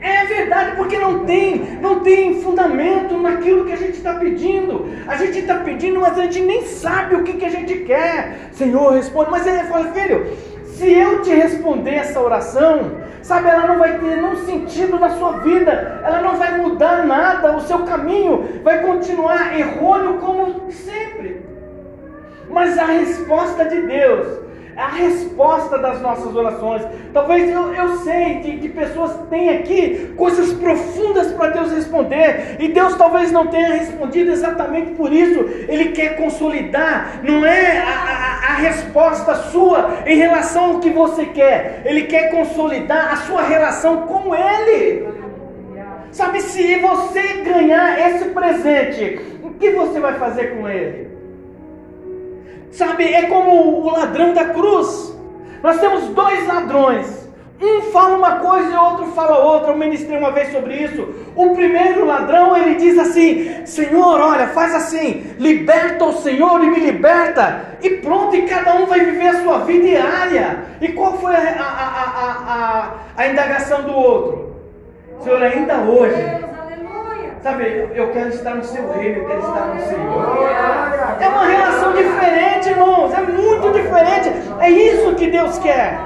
É 0.00 0.24
verdade, 0.26 0.76
porque 0.76 0.96
não 0.96 1.24
tem, 1.24 1.80
não 1.80 2.00
tem 2.00 2.40
fundamento 2.40 3.18
naquilo 3.20 3.64
que 3.64 3.72
a 3.72 3.76
gente 3.76 3.96
está 3.96 4.14
pedindo. 4.14 4.86
A 5.08 5.16
gente 5.16 5.40
está 5.40 5.56
pedindo, 5.56 6.00
mas 6.00 6.16
a 6.16 6.22
gente 6.22 6.40
nem 6.40 6.62
sabe 6.62 7.16
o 7.16 7.24
que, 7.24 7.32
que 7.32 7.44
a 7.44 7.50
gente 7.50 7.74
quer. 7.80 8.50
Senhor, 8.52 8.92
responde. 8.92 9.30
Mas 9.30 9.46
ele 9.46 9.64
fala, 9.64 9.92
filho, 9.92 10.26
se 10.64 10.88
eu 10.88 11.22
te 11.22 11.30
responder 11.30 11.94
essa 11.94 12.20
oração, 12.20 12.92
sabe, 13.22 13.48
ela 13.48 13.66
não 13.66 13.78
vai 13.78 13.98
ter 13.98 14.16
nenhum 14.16 14.36
sentido 14.44 14.98
na 14.98 15.10
sua 15.10 15.38
vida, 15.38 16.00
ela 16.04 16.20
não 16.20 16.36
vai 16.36 16.58
mudar 16.58 17.06
nada, 17.06 17.56
o 17.56 17.60
seu 17.60 17.80
caminho 17.80 18.60
vai 18.62 18.80
continuar 18.82 19.58
errôneo 19.58 20.18
como 20.18 20.70
sempre. 20.70 21.46
Mas 22.50 22.78
a 22.78 22.84
resposta 22.84 23.64
de 23.66 23.82
Deus, 23.82 24.47
a 24.78 24.86
resposta 24.86 25.76
das 25.76 26.00
nossas 26.00 26.34
orações. 26.36 26.82
Talvez 27.12 27.50
eu, 27.50 27.74
eu 27.74 27.96
sei 27.98 28.36
de 28.36 28.68
pessoas 28.68 29.12
que 29.12 29.26
têm 29.26 29.50
aqui 29.50 30.14
coisas 30.16 30.52
profundas 30.52 31.32
para 31.32 31.50
Deus 31.50 31.72
responder, 31.72 32.56
e 32.60 32.68
Deus 32.68 32.94
talvez 32.94 33.32
não 33.32 33.48
tenha 33.48 33.74
respondido 33.74 34.30
exatamente 34.30 34.92
por 34.92 35.12
isso. 35.12 35.40
Ele 35.68 35.86
quer 35.86 36.16
consolidar, 36.16 37.20
não 37.24 37.44
é 37.44 37.78
a, 37.78 37.88
a, 37.88 38.52
a 38.52 38.54
resposta 38.54 39.34
sua 39.50 39.98
em 40.06 40.16
relação 40.16 40.74
ao 40.74 40.78
que 40.78 40.90
você 40.90 41.26
quer, 41.26 41.82
Ele 41.84 42.02
quer 42.04 42.30
consolidar 42.30 43.12
a 43.12 43.16
sua 43.16 43.42
relação 43.42 44.02
com 44.02 44.32
Ele. 44.32 45.08
Sabe, 46.12 46.40
se 46.40 46.78
você 46.78 47.42
ganhar 47.42 47.98
esse 47.98 48.26
presente, 48.30 49.20
o 49.42 49.50
que 49.50 49.70
você 49.70 50.00
vai 50.00 50.14
fazer 50.14 50.56
com 50.56 50.68
ele? 50.68 51.17
Sabe, 52.72 53.12
é 53.12 53.22
como 53.22 53.82
o 53.82 53.90
ladrão 53.90 54.32
da 54.34 54.46
cruz. 54.46 55.16
Nós 55.62 55.80
temos 55.80 56.04
dois 56.08 56.46
ladrões. 56.46 57.28
Um 57.60 57.82
fala 57.90 58.16
uma 58.16 58.36
coisa 58.36 58.70
e 58.70 58.74
o 58.74 58.80
outro 58.80 59.06
fala 59.06 59.38
outra. 59.38 59.72
Eu 59.72 59.76
ministrei 59.76 60.16
uma 60.16 60.30
vez 60.30 60.52
sobre 60.52 60.74
isso. 60.76 61.08
O 61.34 61.54
primeiro 61.54 62.04
ladrão 62.04 62.56
ele 62.56 62.76
diz 62.76 62.96
assim: 62.96 63.66
Senhor, 63.66 64.20
olha, 64.20 64.46
faz 64.48 64.74
assim, 64.74 65.34
liberta 65.38 66.04
o 66.04 66.12
Senhor 66.12 66.62
e 66.62 66.70
me 66.70 66.78
liberta. 66.78 67.76
E 67.82 67.90
pronto, 67.90 68.36
e 68.36 68.42
cada 68.42 68.76
um 68.76 68.86
vai 68.86 69.00
viver 69.00 69.28
a 69.28 69.42
sua 69.42 69.58
vida 69.58 69.82
diária. 69.82 70.58
E 70.80 70.88
qual 70.88 71.18
foi 71.18 71.34
a, 71.34 71.40
a, 71.40 71.64
a, 71.64 72.34
a, 72.54 72.94
a 73.16 73.26
indagação 73.26 73.82
do 73.82 73.92
outro? 73.92 74.54
Senhor, 75.20 75.42
ainda 75.42 75.78
hoje 75.78 76.47
Sabe, 77.42 77.88
eu 77.94 78.10
quero 78.10 78.28
estar 78.30 78.54
no 78.54 78.64
seu 78.64 78.90
reino, 78.92 79.18
eu 79.18 79.26
quero 79.26 79.40
estar 79.40 79.66
no 79.66 79.80
Senhor. 79.80 80.38
É 81.20 81.28
uma 81.28 81.46
relação 81.46 81.92
diferente, 81.92 82.68
irmãos. 82.68 83.12
É 83.14 83.20
muito 83.20 83.72
diferente. 83.72 84.32
É 84.60 84.70
isso 84.70 85.14
que 85.14 85.30
Deus 85.30 85.58
quer. 85.58 85.98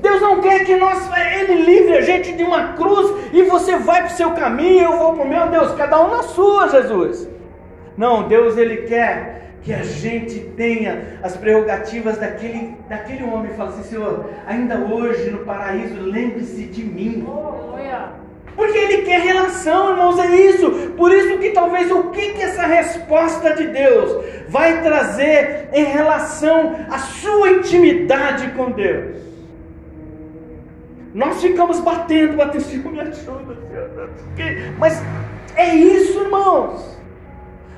Deus 0.00 0.20
não 0.20 0.40
quer 0.40 0.64
que 0.64 0.76
nós, 0.76 1.08
Ele 1.38 1.62
livre 1.62 1.96
a 1.96 2.00
gente 2.00 2.32
de 2.32 2.42
uma 2.42 2.72
cruz 2.74 3.12
e 3.32 3.44
você 3.44 3.76
vai 3.76 4.02
para 4.02 4.12
o 4.12 4.16
seu 4.16 4.32
caminho, 4.32 4.84
eu 4.84 4.98
vou 4.98 5.14
para 5.14 5.24
o 5.24 5.28
meu 5.28 5.48
Deus, 5.48 5.72
cada 5.74 6.04
um 6.04 6.10
na 6.10 6.24
sua, 6.24 6.68
Jesus. 6.68 7.28
Não, 7.96 8.26
Deus 8.26 8.56
Ele 8.56 8.78
quer 8.78 9.52
que 9.62 9.72
a 9.72 9.82
gente 9.84 10.40
tenha 10.56 11.20
as 11.22 11.36
prerrogativas 11.36 12.18
daquele, 12.18 12.76
daquele 12.88 13.22
homem. 13.22 13.52
Fala 13.52 13.70
assim, 13.70 13.84
Senhor, 13.84 14.28
ainda 14.44 14.76
hoje 14.76 15.30
no 15.30 15.44
paraíso, 15.44 16.00
lembre-se 16.00 16.64
de 16.64 16.82
mim. 16.82 17.24
Porque 18.54 18.76
ele 18.76 19.02
quer 19.02 19.20
relação, 19.20 19.90
irmãos, 19.90 20.18
é 20.18 20.26
isso. 20.26 20.70
Por 20.96 21.12
isso 21.12 21.38
que 21.38 21.50
talvez 21.50 21.90
o 21.90 22.10
que, 22.10 22.32
que 22.32 22.42
essa 22.42 22.66
resposta 22.66 23.54
de 23.54 23.68
Deus 23.68 24.24
vai 24.48 24.82
trazer 24.82 25.68
em 25.72 25.84
relação 25.84 26.76
à 26.90 26.98
sua 26.98 27.50
intimidade 27.50 28.50
com 28.50 28.70
Deus. 28.70 29.22
Nós 31.14 31.42
ficamos 31.42 31.80
batendo, 31.80 32.36
batendo, 32.36 32.90
me 32.90 33.00
ajuda. 33.00 33.56
Mas 34.78 35.02
é 35.56 35.74
isso, 35.74 36.20
irmãos. 36.20 36.92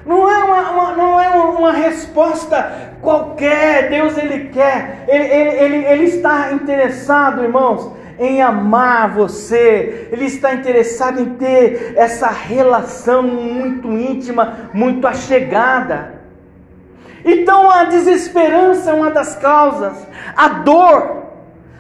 Não 0.06 0.30
é 0.30 0.44
uma, 0.44 0.70
uma, 0.70 0.92
não 0.96 1.20
é 1.20 1.28
uma 1.30 1.72
resposta 1.72 2.92
qualquer. 3.00 3.88
Deus, 3.88 4.16
Ele 4.18 4.48
quer. 4.50 5.04
Ele, 5.08 5.24
ele, 5.24 5.56
ele, 5.56 5.87
ele 5.87 6.04
está 6.04 6.52
interessado, 6.52 7.42
irmãos, 7.42 7.90
em 8.18 8.42
amar 8.42 9.14
você, 9.14 10.09
Ele 10.12 10.24
está 10.24 10.55
interessado 10.55 11.20
em 11.20 11.35
ter 11.37 11.94
essa 11.96 12.29
relação 12.29 13.22
muito 13.22 13.88
íntima, 13.92 14.70
muito 14.72 15.07
achegada. 15.07 16.14
Então 17.24 17.70
a 17.70 17.85
desesperança 17.85 18.90
é 18.90 18.92
uma 18.92 19.11
das 19.11 19.35
causas, 19.37 20.07
a 20.37 20.48
dor, 20.48 21.24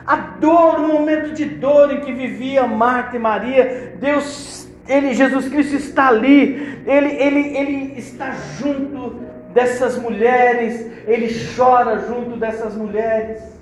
a 0.06 0.16
dor, 0.16 0.80
o 0.80 0.88
momento 0.88 1.32
de 1.34 1.44
dor 1.44 1.92
em 1.92 2.00
que 2.00 2.12
vivia 2.12 2.66
Marta 2.66 3.16
e 3.16 3.18
Maria, 3.18 3.94
Deus, 4.00 4.68
ele, 4.88 5.14
Jesus 5.14 5.48
Cristo 5.48 5.76
está 5.76 6.08
ali, 6.08 6.82
ele, 6.86 7.10
ele, 7.16 7.56
ele 7.56 7.98
está 7.98 8.32
junto 8.58 9.22
dessas 9.52 9.96
mulheres, 9.98 10.90
ele 11.06 11.28
chora 11.56 12.00
junto 12.00 12.36
dessas 12.36 12.74
mulheres. 12.74 13.53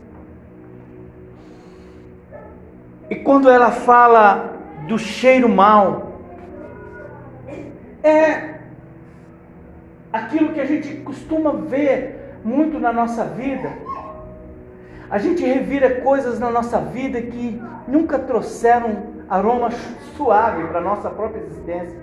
E 3.13 3.17
quando 3.17 3.51
ela 3.51 3.71
fala 3.71 4.55
do 4.89 4.99
cheiro 4.99 5.47
mal, 5.47 6.13
é 8.03 8.55
aquilo 10.11 10.55
que 10.55 10.61
a 10.63 10.65
gente 10.65 10.95
costuma 11.03 11.53
ver 11.53 12.39
muito 12.43 12.81
na 12.81 12.91
nossa 12.91 13.23
vida. 13.27 13.71
A 15.11 15.19
gente 15.19 15.45
revira 15.45 16.01
coisas 16.01 16.41
na 16.41 16.51
nossa 16.51 16.81
vida 16.81 17.21
que 17.21 17.61
nunca 17.87 18.19
trouxeram 18.19 19.03
aroma 19.29 19.69
suave 20.17 20.65
para 20.69 20.79
a 20.79 20.83
nossa 20.83 21.11
própria 21.11 21.43
existência. 21.43 22.01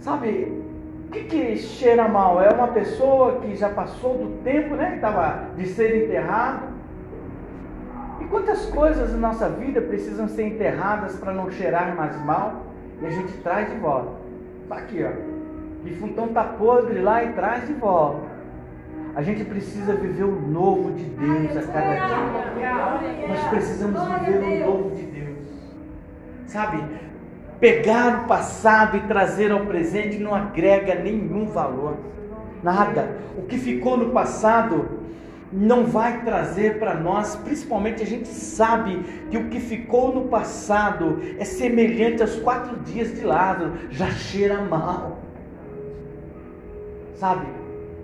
Sabe, 0.00 0.60
o 1.06 1.12
que, 1.12 1.22
que 1.22 1.56
cheira 1.56 2.08
mal? 2.08 2.42
É 2.42 2.50
uma 2.50 2.66
pessoa 2.66 3.38
que 3.42 3.54
já 3.54 3.68
passou 3.68 4.18
do 4.18 4.42
tempo, 4.42 4.74
né? 4.74 4.88
Que 4.88 4.96
estava 4.96 5.50
de 5.56 5.68
ser 5.68 6.04
enterrado 6.04 6.69
Quantas 8.30 8.66
coisas 8.66 9.10
na 9.12 9.18
nossa 9.18 9.48
vida 9.48 9.80
precisam 9.80 10.28
ser 10.28 10.46
enterradas 10.46 11.16
para 11.16 11.32
não 11.32 11.50
cheirar 11.50 11.96
mais 11.96 12.16
mal 12.24 12.64
e 13.02 13.06
a 13.06 13.10
gente 13.10 13.32
traz 13.38 13.68
de 13.68 13.76
volta? 13.78 14.12
Está 14.62 14.76
aqui, 14.76 15.04
ó. 15.04 15.10
Defuntão 15.82 16.26
está 16.26 16.44
podre 16.44 17.00
lá 17.00 17.24
e 17.24 17.32
traz 17.32 17.66
de 17.66 17.72
volta. 17.72 18.28
A 19.16 19.22
gente 19.22 19.44
precisa 19.44 19.94
viver 19.94 20.22
o 20.22 20.40
novo 20.40 20.92
de 20.92 21.04
Deus 21.04 21.56
a 21.56 21.72
cada 21.72 21.94
dia. 22.06 23.28
Nós 23.28 23.48
precisamos 23.48 24.00
viver 24.24 24.62
o 24.62 24.66
novo 24.66 24.94
de 24.94 25.02
Deus. 25.02 25.38
Sabe? 26.46 26.84
Pegar 27.58 28.22
o 28.22 28.28
passado 28.28 28.96
e 28.96 29.00
trazer 29.00 29.50
ao 29.50 29.66
presente 29.66 30.18
não 30.18 30.32
agrega 30.32 30.94
nenhum 30.94 31.46
valor. 31.46 31.96
Nada. 32.62 33.16
O 33.36 33.42
que 33.42 33.58
ficou 33.58 33.96
no 33.96 34.10
passado 34.10 34.99
não 35.52 35.84
vai 35.84 36.22
trazer 36.22 36.78
para 36.78 36.94
nós, 36.94 37.34
principalmente 37.36 38.02
a 38.02 38.06
gente 38.06 38.28
sabe 38.28 39.02
que 39.30 39.36
o 39.36 39.48
que 39.48 39.58
ficou 39.58 40.14
no 40.14 40.28
passado 40.28 41.20
é 41.38 41.44
semelhante 41.44 42.22
aos 42.22 42.36
quatro 42.36 42.78
dias 42.80 43.12
de 43.14 43.24
Lázaro, 43.24 43.72
já 43.90 44.10
cheira 44.10 44.62
mal. 44.62 45.18
Sabe? 47.16 47.46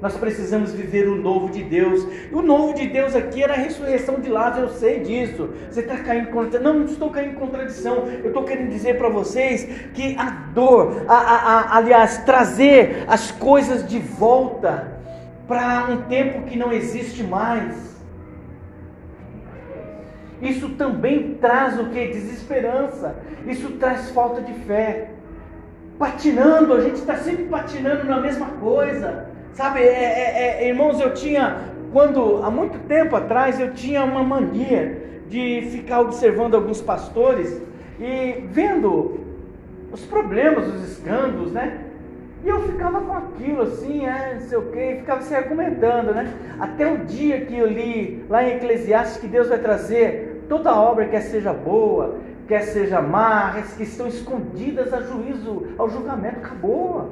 Nós 0.02 0.14
precisamos 0.16 0.72
viver 0.72 1.08
o 1.08 1.16
novo 1.16 1.48
de 1.48 1.62
Deus. 1.62 2.06
E 2.30 2.34
o 2.34 2.42
novo 2.42 2.74
de 2.74 2.86
Deus 2.86 3.16
aqui 3.16 3.42
era 3.42 3.54
a 3.54 3.56
ressurreição 3.56 4.20
de 4.20 4.28
Lázaro, 4.28 4.66
eu 4.66 4.70
sei 4.70 5.00
disso. 5.00 5.48
Você 5.70 5.80
está 5.80 5.96
caindo 5.96 6.28
em 6.28 6.32
contradição. 6.32 6.62
Não, 6.62 6.80
não 6.80 6.86
estou 6.86 7.10
caindo 7.10 7.30
em 7.30 7.34
contradição. 7.34 8.04
Eu 8.22 8.26
estou 8.26 8.44
querendo 8.44 8.68
dizer 8.68 8.98
para 8.98 9.08
vocês 9.08 9.64
que 9.94 10.14
a 10.18 10.30
dor, 10.52 11.04
a, 11.08 11.14
a, 11.14 11.36
a, 11.36 11.76
aliás, 11.78 12.18
trazer 12.18 13.04
as 13.08 13.30
coisas 13.30 13.88
de 13.88 13.98
volta 13.98 14.95
para 15.46 15.86
um 15.90 16.02
tempo 16.02 16.42
que 16.42 16.58
não 16.58 16.72
existe 16.72 17.22
mais. 17.22 17.96
Isso 20.42 20.70
também 20.70 21.34
traz 21.34 21.78
o 21.78 21.86
que? 21.90 22.08
Desesperança. 22.08 23.16
Isso 23.46 23.72
traz 23.72 24.10
falta 24.10 24.40
de 24.42 24.52
fé. 24.52 25.10
Patinando, 25.98 26.74
a 26.74 26.80
gente 26.80 26.96
está 26.96 27.16
sempre 27.16 27.44
patinando 27.44 28.04
na 28.04 28.20
mesma 28.20 28.46
coisa. 28.60 29.28
Sabe, 29.52 29.80
é, 29.80 29.84
é, 29.84 30.64
é, 30.64 30.68
irmãos, 30.68 31.00
eu 31.00 31.14
tinha, 31.14 31.70
quando, 31.92 32.42
há 32.44 32.50
muito 32.50 32.78
tempo 32.86 33.16
atrás, 33.16 33.58
eu 33.58 33.72
tinha 33.72 34.04
uma 34.04 34.22
mania 34.22 35.22
de 35.28 35.62
ficar 35.70 36.00
observando 36.00 36.54
alguns 36.54 36.82
pastores 36.82 37.62
e 37.98 38.44
vendo 38.50 39.20
os 39.90 40.04
problemas, 40.04 40.66
os 40.66 40.92
escândalos, 40.92 41.52
né? 41.52 41.85
E 42.44 42.48
eu 42.48 42.62
ficava 42.62 43.00
com 43.00 43.12
aquilo 43.12 43.62
assim, 43.62 44.06
é, 44.06 44.34
não 44.34 44.40
sei 44.40 44.58
o 44.58 44.70
quê, 44.70 44.96
ficava 45.00 45.22
se 45.22 45.34
argumentando, 45.34 46.12
né? 46.12 46.32
Até 46.60 46.86
o 46.86 46.98
dia 46.98 47.40
que 47.44 47.58
eu 47.58 47.66
li 47.66 48.24
lá 48.28 48.44
em 48.44 48.56
Eclesiastes 48.56 49.18
que 49.18 49.26
Deus 49.26 49.48
vai 49.48 49.58
trazer 49.58 50.44
toda 50.48 50.74
obra, 50.74 51.06
quer 51.06 51.22
seja 51.22 51.52
boa, 51.52 52.16
quer 52.46 52.62
seja 52.62 53.00
má, 53.00 53.54
que 53.76 53.82
estão 53.82 54.06
escondidas 54.06 54.92
a 54.92 55.00
juízo, 55.00 55.66
ao 55.76 55.88
julgamento, 55.88 56.38
acabou. 56.38 57.10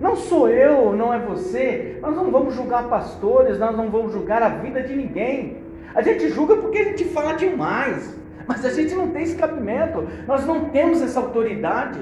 Não 0.00 0.14
sou 0.16 0.48
eu, 0.48 0.92
não 0.92 1.12
é 1.12 1.18
você. 1.18 1.98
Nós 2.02 2.14
não 2.14 2.30
vamos 2.30 2.54
julgar 2.54 2.88
pastores, 2.88 3.58
nós 3.58 3.74
não 3.74 3.90
vamos 3.90 4.12
julgar 4.12 4.42
a 4.42 4.48
vida 4.48 4.82
de 4.82 4.94
ninguém. 4.94 5.58
A 5.94 6.02
gente 6.02 6.28
julga 6.28 6.56
porque 6.56 6.78
a 6.78 6.84
gente 6.84 7.04
fala 7.06 7.32
demais, 7.32 8.14
mas 8.46 8.64
a 8.64 8.70
gente 8.70 8.94
não 8.94 9.08
tem 9.08 9.22
esse 9.22 9.36
cabimento, 9.36 10.06
nós 10.26 10.44
não 10.46 10.66
temos 10.66 11.00
essa 11.00 11.20
autoridade. 11.20 11.98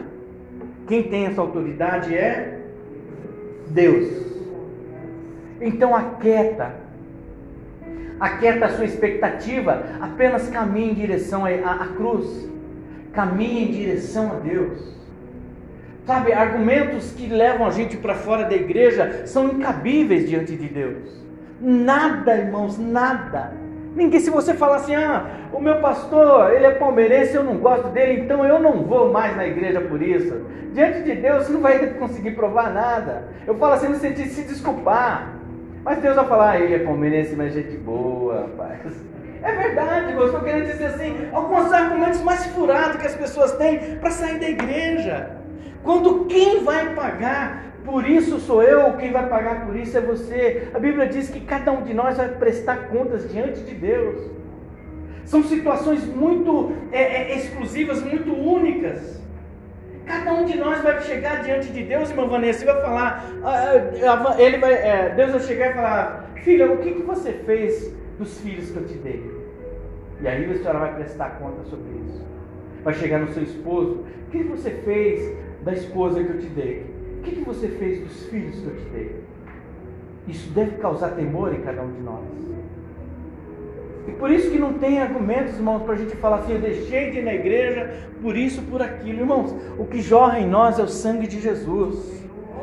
Quem 0.87 1.05
tem 1.05 1.27
essa 1.27 1.41
autoridade 1.41 2.15
é 2.15 2.61
Deus. 3.69 4.25
Então 5.61 5.95
aquieta, 5.95 6.75
aquieta 8.21 8.67
a 8.67 8.71
sua 8.71 8.85
expectativa, 8.85 9.85
apenas 10.01 10.49
caminhe 10.49 10.91
em 10.91 10.95
direção 10.95 11.45
à, 11.47 11.87
cruz, 11.97 12.49
caminhe 13.13 13.65
em 13.65 13.73
direção 13.73 14.33
a 14.33 14.35
Deus. 14.41 14.95
Sabe, 16.07 16.35
argumentos 16.35 17.13
que 17.13 17.27
levam 17.27 17.67
a 17.67 17.71
gente 17.71 17.97
para 17.97 18.15
fora 18.15 18.45
da 18.45 18.55
igreja 18.55 19.27
são 19.27 19.49
incabíveis 19.49 20.29
diante 20.29 20.55
de 20.55 20.69
Deus. 20.69 21.25
Nada, 21.59 22.37
irmãos, 22.37 22.79
nada. 22.79 23.64
Ninguém, 23.95 24.19
se 24.19 24.31
você 24.31 24.55
falar 24.55 24.77
assim, 24.77 24.95
ah, 24.95 25.25
o 25.53 25.61
meu 25.61 25.81
pastor, 25.81 26.53
ele 26.53 26.67
é 26.67 26.73
palmeirense, 26.73 27.35
eu 27.35 27.45
não 27.45 27.59
gosto 27.59 27.89
dele, 27.89 28.23
então 28.23 28.45
eu 28.45 28.59
não 28.59 28.83
vou 28.83 29.13
mais 29.13 29.37
na 29.37 29.47
igreja 29.47 29.81
por 29.81 30.03
isso. 30.03 30.45
Diante 30.73 31.03
de 31.03 31.15
Deus, 31.15 31.47
você 31.47 31.53
não 31.53 31.61
vai 31.61 31.87
conseguir 31.95 32.33
provar 32.33 32.73
nada. 32.73 33.29
Eu 33.47 33.55
falo 33.55 33.75
assim 33.75 33.89
no 33.89 33.95
sentido 33.95 34.25
de 34.25 34.31
se 34.31 34.43
desculpar. 34.43 35.35
Mas 35.85 35.99
Deus 35.99 36.17
vai 36.17 36.27
falar, 36.27 36.51
ah, 36.51 36.61
ele 36.61 36.75
é 36.75 36.79
palmeirense, 36.81 37.37
mas 37.37 37.53
gente 37.53 37.77
boa, 37.77 38.41
rapaz. 38.41 38.81
É 39.43 39.53
verdade, 39.53 40.15
eu 40.15 40.25
estou 40.25 40.41
querendo 40.41 40.67
dizer 40.67 40.87
assim, 40.87 41.29
alguns 41.31 41.71
argumentos 41.71 42.23
mais 42.23 42.47
furados 42.47 42.97
que 42.97 43.07
as 43.07 43.15
pessoas 43.15 43.53
têm 43.53 43.97
para 43.97 44.11
sair 44.11 44.41
da 44.41 44.49
igreja. 44.49 45.37
Quando 45.83 46.25
quem 46.25 46.65
vai 46.65 46.95
pagar 46.95 47.63
por 47.85 48.09
isso 48.09 48.41
sou 48.41 48.63
eu, 48.63 48.97
quem 48.97 49.13
vai 49.13 49.29
pagar 49.29 49.67
por 49.67 49.77
isso 49.77 49.97
é 49.97 50.01
você. 50.01 50.69
A 50.73 50.79
Bíblia 50.79 51.07
diz 51.07 51.29
que 51.29 51.41
cada 51.41 51.71
um 51.71 51.83
de 51.83 51.93
nós 51.93 52.17
vai 52.17 52.29
prestar 52.29 52.89
contas 52.89 53.31
diante 53.31 53.61
de 53.61 53.75
Deus. 53.75 54.31
São 55.27 55.43
situações 55.43 56.05
muito 56.07 56.73
é, 56.91 57.03
é, 57.03 57.37
exclusivas, 57.37 58.03
muito 58.03 58.33
únicas. 58.33 59.23
Cada 60.07 60.33
um 60.33 60.45
de 60.45 60.57
nós 60.57 60.83
vai 60.83 61.01
chegar 61.03 61.43
diante 61.43 61.73
de 61.73 61.83
Deus, 61.83 62.11
irmã 62.11 62.27
Vanessa, 62.27 62.63
e 62.63 62.67
vai 62.67 62.81
falar, 62.81 63.25
ah, 63.43 64.33
ah, 64.33 64.43
ele 64.43 64.59
vai, 64.59 64.73
é, 64.73 65.15
Deus 65.17 65.33
vai 65.33 65.41
chegar 65.41 65.71
e 65.71 65.75
falar, 65.75 66.31
filha, 66.43 66.71
o 66.71 66.79
que, 66.79 66.93
que 66.93 67.03
você 67.03 67.33
fez 67.33 67.95
dos 68.19 68.39
filhos 68.41 68.71
que 68.71 68.77
eu 68.77 68.87
te 68.87 68.95
dei? 68.95 69.31
E 70.21 70.29
aí 70.29 70.51
a 70.51 70.57
senhora 70.57 70.79
vai 70.79 70.95
prestar 70.95 71.39
conta 71.39 71.65
sobre 71.65 71.89
isso. 72.07 72.23
Vai 72.83 72.95
chegar 72.95 73.19
no 73.19 73.33
seu 73.33 73.43
esposo, 73.43 74.05
o 74.27 74.31
que 74.31 74.43
você 74.43 74.71
fez 74.71 75.37
da 75.63 75.73
esposa 75.73 76.23
que 76.23 76.31
eu 76.31 76.39
te 76.39 76.47
dei? 76.49 76.94
Que, 77.25 77.37
que 77.37 77.41
você 77.41 77.69
fez 77.69 78.01
dos 78.01 78.27
filhos 78.27 78.57
que 78.57 78.67
eu 78.67 78.77
te 78.77 78.85
dei? 78.91 79.17
Isso 80.29 80.51
deve 80.51 80.77
causar 80.77 81.11
temor 81.11 81.55
em 81.55 81.61
cada 81.63 81.83
um 81.83 81.91
de 81.91 82.01
nós. 82.01 82.25
E 84.07 84.13
por 84.13 84.31
isso 84.31 84.51
que 84.51 84.59
não 84.59 84.75
tem 84.75 85.01
argumentos, 85.01 85.55
irmãos, 85.55 85.83
para 85.83 85.95
a 85.95 85.97
gente 85.97 86.15
falar 86.17 86.37
assim, 86.37 86.53
eu 86.53 86.61
deixei 86.61 87.11
de 87.11 87.19
ir 87.19 87.23
na 87.23 87.33
igreja 87.33 87.91
por 88.21 88.37
isso, 88.37 88.61
por 88.63 88.83
aquilo. 88.83 89.21
Irmãos, 89.21 89.55
o 89.79 89.87
que 89.87 90.03
jorra 90.03 90.39
em 90.41 90.47
nós 90.47 90.79
é 90.79 90.83
o 90.83 90.89
sangue 90.89 91.27
de 91.27 91.41
Jesus. 91.41 92.23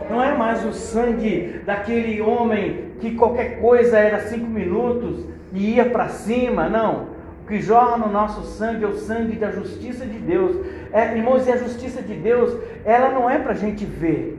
Não 0.09 0.21
é 0.21 0.37
mais 0.37 0.63
o 0.65 0.73
sangue 0.73 1.61
daquele 1.65 2.21
homem 2.21 2.91
que 2.99 3.15
qualquer 3.15 3.59
coisa 3.59 3.97
era 3.97 4.19
cinco 4.27 4.45
minutos 4.45 5.25
e 5.53 5.75
ia 5.75 5.85
para 5.85 6.09
cima, 6.09 6.69
não. 6.69 7.07
O 7.43 7.47
que 7.47 7.59
jorra 7.59 7.97
no 7.97 8.11
nosso 8.11 8.43
sangue 8.43 8.83
é 8.83 8.87
o 8.87 8.95
sangue 8.95 9.35
da 9.35 9.51
justiça 9.51 10.05
de 10.05 10.19
Deus. 10.19 10.55
É, 10.93 11.17
irmãos, 11.17 11.47
e 11.47 11.51
a 11.51 11.57
justiça 11.57 12.01
de 12.01 12.13
Deus, 12.13 12.55
ela 12.85 13.09
não 13.09 13.29
é 13.29 13.39
para 13.39 13.53
a 13.53 13.55
gente 13.55 13.83
ver, 13.85 14.37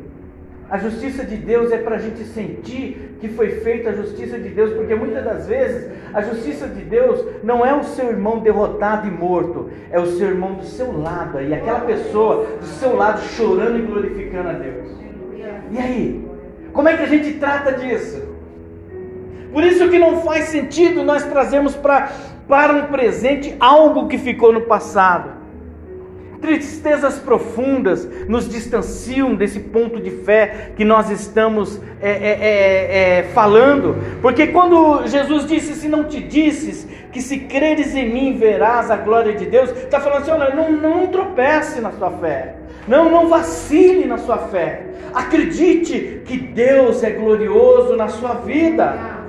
a 0.73 0.79
justiça 0.79 1.23
de 1.23 1.37
Deus 1.37 1.71
é 1.71 1.77
para 1.77 1.97
a 1.97 1.99
gente 1.99 2.25
sentir 2.25 3.19
que 3.21 3.29
foi 3.29 3.61
feita 3.61 3.91
a 3.91 3.93
justiça 3.93 4.39
de 4.39 4.49
Deus, 4.49 4.73
porque 4.73 4.95
muitas 4.95 5.23
das 5.23 5.47
vezes 5.47 5.91
a 6.15 6.23
justiça 6.23 6.67
de 6.67 6.81
Deus 6.81 7.23
não 7.45 7.65
é 7.65 7.75
o 7.75 7.85
seu 7.85 8.09
irmão 8.09 8.39
derrotado 8.39 9.07
e 9.07 9.11
morto, 9.11 9.69
é 9.91 10.01
o 10.01 10.07
seu 10.07 10.29
irmão 10.29 10.55
do 10.55 10.65
seu 10.65 10.99
lado 10.99 11.37
aí, 11.37 11.53
aquela 11.53 11.81
pessoa 11.81 12.47
do 12.59 12.65
seu 12.65 12.97
lado 12.97 13.21
chorando 13.21 13.81
e 13.81 13.83
glorificando 13.83 14.49
a 14.49 14.53
Deus. 14.55 14.89
E 15.73 15.79
aí? 15.79 16.27
Como 16.73 16.89
é 16.89 16.97
que 16.97 17.03
a 17.03 17.07
gente 17.07 17.35
trata 17.35 17.73
disso? 17.73 18.23
Por 19.53 19.63
isso 19.63 19.91
que 19.91 19.99
não 19.99 20.23
faz 20.23 20.45
sentido 20.45 21.05
nós 21.05 21.23
trazermos 21.23 21.77
para 21.77 22.11
para 22.49 22.73
um 22.73 22.87
presente 22.87 23.55
algo 23.61 24.09
que 24.09 24.17
ficou 24.17 24.55
no 24.55 24.63
passado 24.63 25.42
tristezas 26.43 27.19
profundas 27.21 28.07
nos 28.29 28.49
distanciam 28.49 29.35
desse 29.35 29.61
ponto 29.61 30.01
de 30.01 30.11
fé 30.11 30.73
que 30.77 30.85
nós 30.85 31.09
estamos 31.09 31.81
é, 32.03 32.11
é, 32.11 32.39
é, 32.41 33.19
é, 33.19 33.23
falando. 33.33 33.97
Porque 34.21 34.49
quando 34.49 35.07
Jesus 35.07 35.47
disse: 35.47 35.75
Se 35.75 35.89
não 35.89 36.05
te 36.05 36.21
disses 36.21 36.87
que 37.13 37.23
se 37.23 37.39
creres 37.41 37.95
em 37.95 38.13
mim 38.13 38.37
verás 38.37 38.91
a 38.91 38.97
glória 38.97 39.35
de 39.35 39.47
Deus, 39.47 39.71
está 39.71 40.01
falando 40.01 40.23
assim: 40.23 40.31
olha, 40.33 40.55
não, 40.55 40.73
não 40.73 41.07
tropece 41.07 41.81
na 41.81 41.93
sua 41.93 42.11
fé, 42.11 42.57
não, 42.89 43.09
não 43.09 43.29
vacile 43.29 44.05
na 44.05 44.19
sua 44.19 44.39
fé. 44.39 44.87
Acredite 45.15 46.23
que 46.25 46.39
Deus 46.39 47.03
é 47.03 47.11
glorioso 47.11 47.97
na 47.97 48.09
sua 48.09 48.35
vida. 48.35 49.23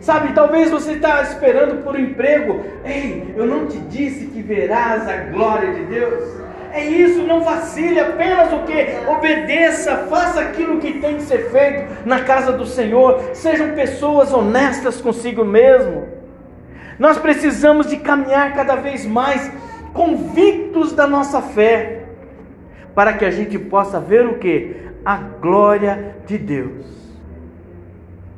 Sabe, 0.00 0.34
talvez 0.34 0.70
você 0.70 0.92
está 0.92 1.22
esperando 1.22 1.82
por 1.82 1.94
um 1.94 1.98
emprego. 1.98 2.60
Ei, 2.84 3.34
eu 3.36 3.46
não 3.46 3.66
te 3.66 3.78
disse 3.78 4.26
que 4.26 4.42
verás 4.42 5.08
a 5.08 5.16
glória 5.16 5.72
de 5.72 5.84
Deus. 5.86 6.43
É 6.74 6.84
isso, 6.84 7.22
não 7.22 7.40
vacile, 7.40 8.00
apenas 8.00 8.52
o 8.52 8.64
que? 8.64 9.08
Obedeça, 9.08 9.96
faça 10.10 10.40
aquilo 10.40 10.80
que 10.80 10.94
tem 10.98 11.18
que 11.18 11.22
ser 11.22 11.48
feito 11.52 12.04
na 12.04 12.22
casa 12.24 12.50
do 12.50 12.66
Senhor. 12.66 13.30
Sejam 13.32 13.76
pessoas 13.76 14.32
honestas 14.32 15.00
consigo 15.00 15.44
mesmo. 15.44 16.08
Nós 16.98 17.16
precisamos 17.16 17.86
de 17.86 17.98
caminhar 17.98 18.54
cada 18.54 18.74
vez 18.74 19.06
mais 19.06 19.52
convictos 19.92 20.92
da 20.92 21.06
nossa 21.06 21.40
fé, 21.40 22.06
para 22.92 23.12
que 23.12 23.24
a 23.24 23.30
gente 23.30 23.56
possa 23.56 24.00
ver 24.00 24.26
o 24.26 24.38
que? 24.38 24.74
A 25.04 25.16
glória 25.16 26.16
de 26.26 26.36
Deus. 26.36 26.86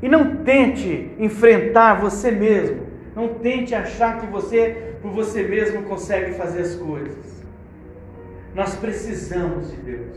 E 0.03 0.11
não 0.11 0.37
tente 0.45 1.11
enfrentar 1.19 1.95
você 1.95 2.31
mesmo. 2.31 2.83
Não 3.15 3.29
tente 3.29 3.75
achar 3.75 4.21
que 4.21 4.27
você, 4.27 4.95
por 5.01 5.11
você 5.11 5.43
mesmo, 5.43 5.85
consegue 5.85 6.35
fazer 6.35 6.61
as 6.61 6.75
coisas. 6.75 7.36
Nós 8.57 8.75
precisamos 8.75 9.71
de 9.71 9.77
Deus. 9.77 10.17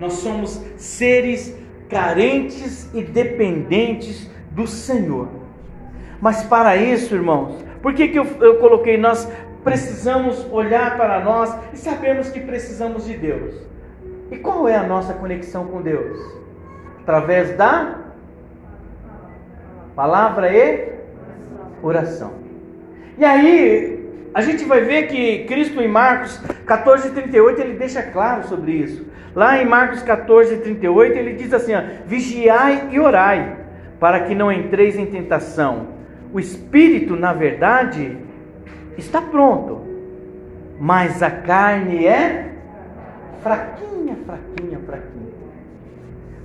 Nós 0.00 0.14
somos 0.14 0.60
seres 0.76 1.56
carentes 1.88 2.92
e 2.92 3.02
dependentes 3.02 4.28
do 4.50 4.66
Senhor. 4.66 5.28
Mas 6.20 6.42
para 6.42 6.76
isso, 6.76 7.14
irmãos, 7.14 7.64
por 7.80 7.94
que, 7.94 8.08
que 8.08 8.18
eu, 8.18 8.26
eu 8.40 8.58
coloquei 8.58 8.98
nós 8.98 9.30
precisamos 9.62 10.44
olhar 10.50 10.96
para 10.96 11.20
nós 11.20 11.56
e 11.72 11.76
sabemos 11.76 12.30
que 12.30 12.40
precisamos 12.40 13.06
de 13.06 13.16
Deus? 13.16 13.54
E 14.32 14.36
qual 14.38 14.66
é 14.66 14.74
a 14.74 14.82
nossa 14.82 15.14
conexão 15.14 15.68
com 15.68 15.80
Deus? 15.80 16.18
Através 17.02 17.56
da 17.56 18.00
palavra 19.94 20.52
e 20.52 20.94
oração. 21.80 22.32
E 23.16 23.24
aí, 23.24 23.97
a 24.34 24.40
gente 24.42 24.64
vai 24.64 24.82
ver 24.82 25.08
que 25.08 25.44
Cristo 25.44 25.80
em 25.80 25.88
Marcos 25.88 26.38
14, 26.66 27.10
38, 27.10 27.60
ele 27.60 27.74
deixa 27.74 28.02
claro 28.02 28.46
sobre 28.46 28.72
isso. 28.72 29.06
Lá 29.34 29.60
em 29.60 29.66
Marcos 29.66 30.02
14, 30.02 30.58
38, 30.58 31.16
ele 31.16 31.34
diz 31.34 31.52
assim: 31.52 31.74
ó, 31.74 31.82
Vigiai 32.06 32.88
e 32.90 33.00
orai, 33.00 33.56
para 33.98 34.20
que 34.20 34.34
não 34.34 34.52
entreis 34.52 34.96
em 34.96 35.06
tentação. 35.06 35.88
O 36.32 36.38
espírito, 36.38 37.16
na 37.16 37.32
verdade, 37.32 38.16
está 38.96 39.20
pronto, 39.20 39.82
mas 40.78 41.22
a 41.22 41.30
carne 41.30 42.06
é 42.06 42.52
fraquinha, 43.42 44.16
fraquinha, 44.26 44.78
fraquinha. 44.84 45.28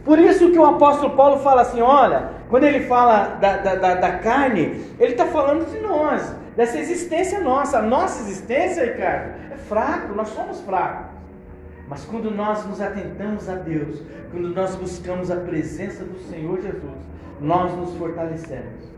Por 0.06 0.20
isso 0.20 0.52
que 0.52 0.60
o 0.60 0.66
apóstolo 0.66 1.16
Paulo 1.16 1.38
fala 1.40 1.62
assim: 1.62 1.82
olha, 1.82 2.30
quando 2.50 2.64
ele 2.64 2.82
fala 2.82 3.38
da, 3.42 3.58
da, 3.58 3.76
da, 3.76 3.96
da 3.96 4.12
carne, 4.20 4.82
ele 5.00 5.12
está 5.12 5.26
falando 5.26 5.70
de 5.70 5.80
nós 5.80 6.43
dessa 6.56 6.78
existência 6.78 7.40
nossa. 7.40 7.80
A 7.80 7.82
nossa 7.82 8.22
existência, 8.24 8.86
Ricardo, 8.86 9.34
é 9.52 9.58
fraco, 9.58 10.14
nós 10.14 10.30
somos 10.30 10.62
fracos. 10.62 11.14
Mas 11.88 12.06
quando 12.06 12.32
nós 12.32 12.66
nos 12.66 12.82
atentamos 12.82 13.50
a 13.50 13.56
Deus, 13.56 14.02
quando 14.32 14.50
nós 14.50 14.76
buscamos 14.76 15.30
a 15.30 15.36
presença 15.36 16.04
do 16.04 16.20
Senhor 16.30 16.62
Jesus, 16.62 16.98
nós 17.40 17.76
nos 17.76 17.94
fortalecemos. 17.96 18.94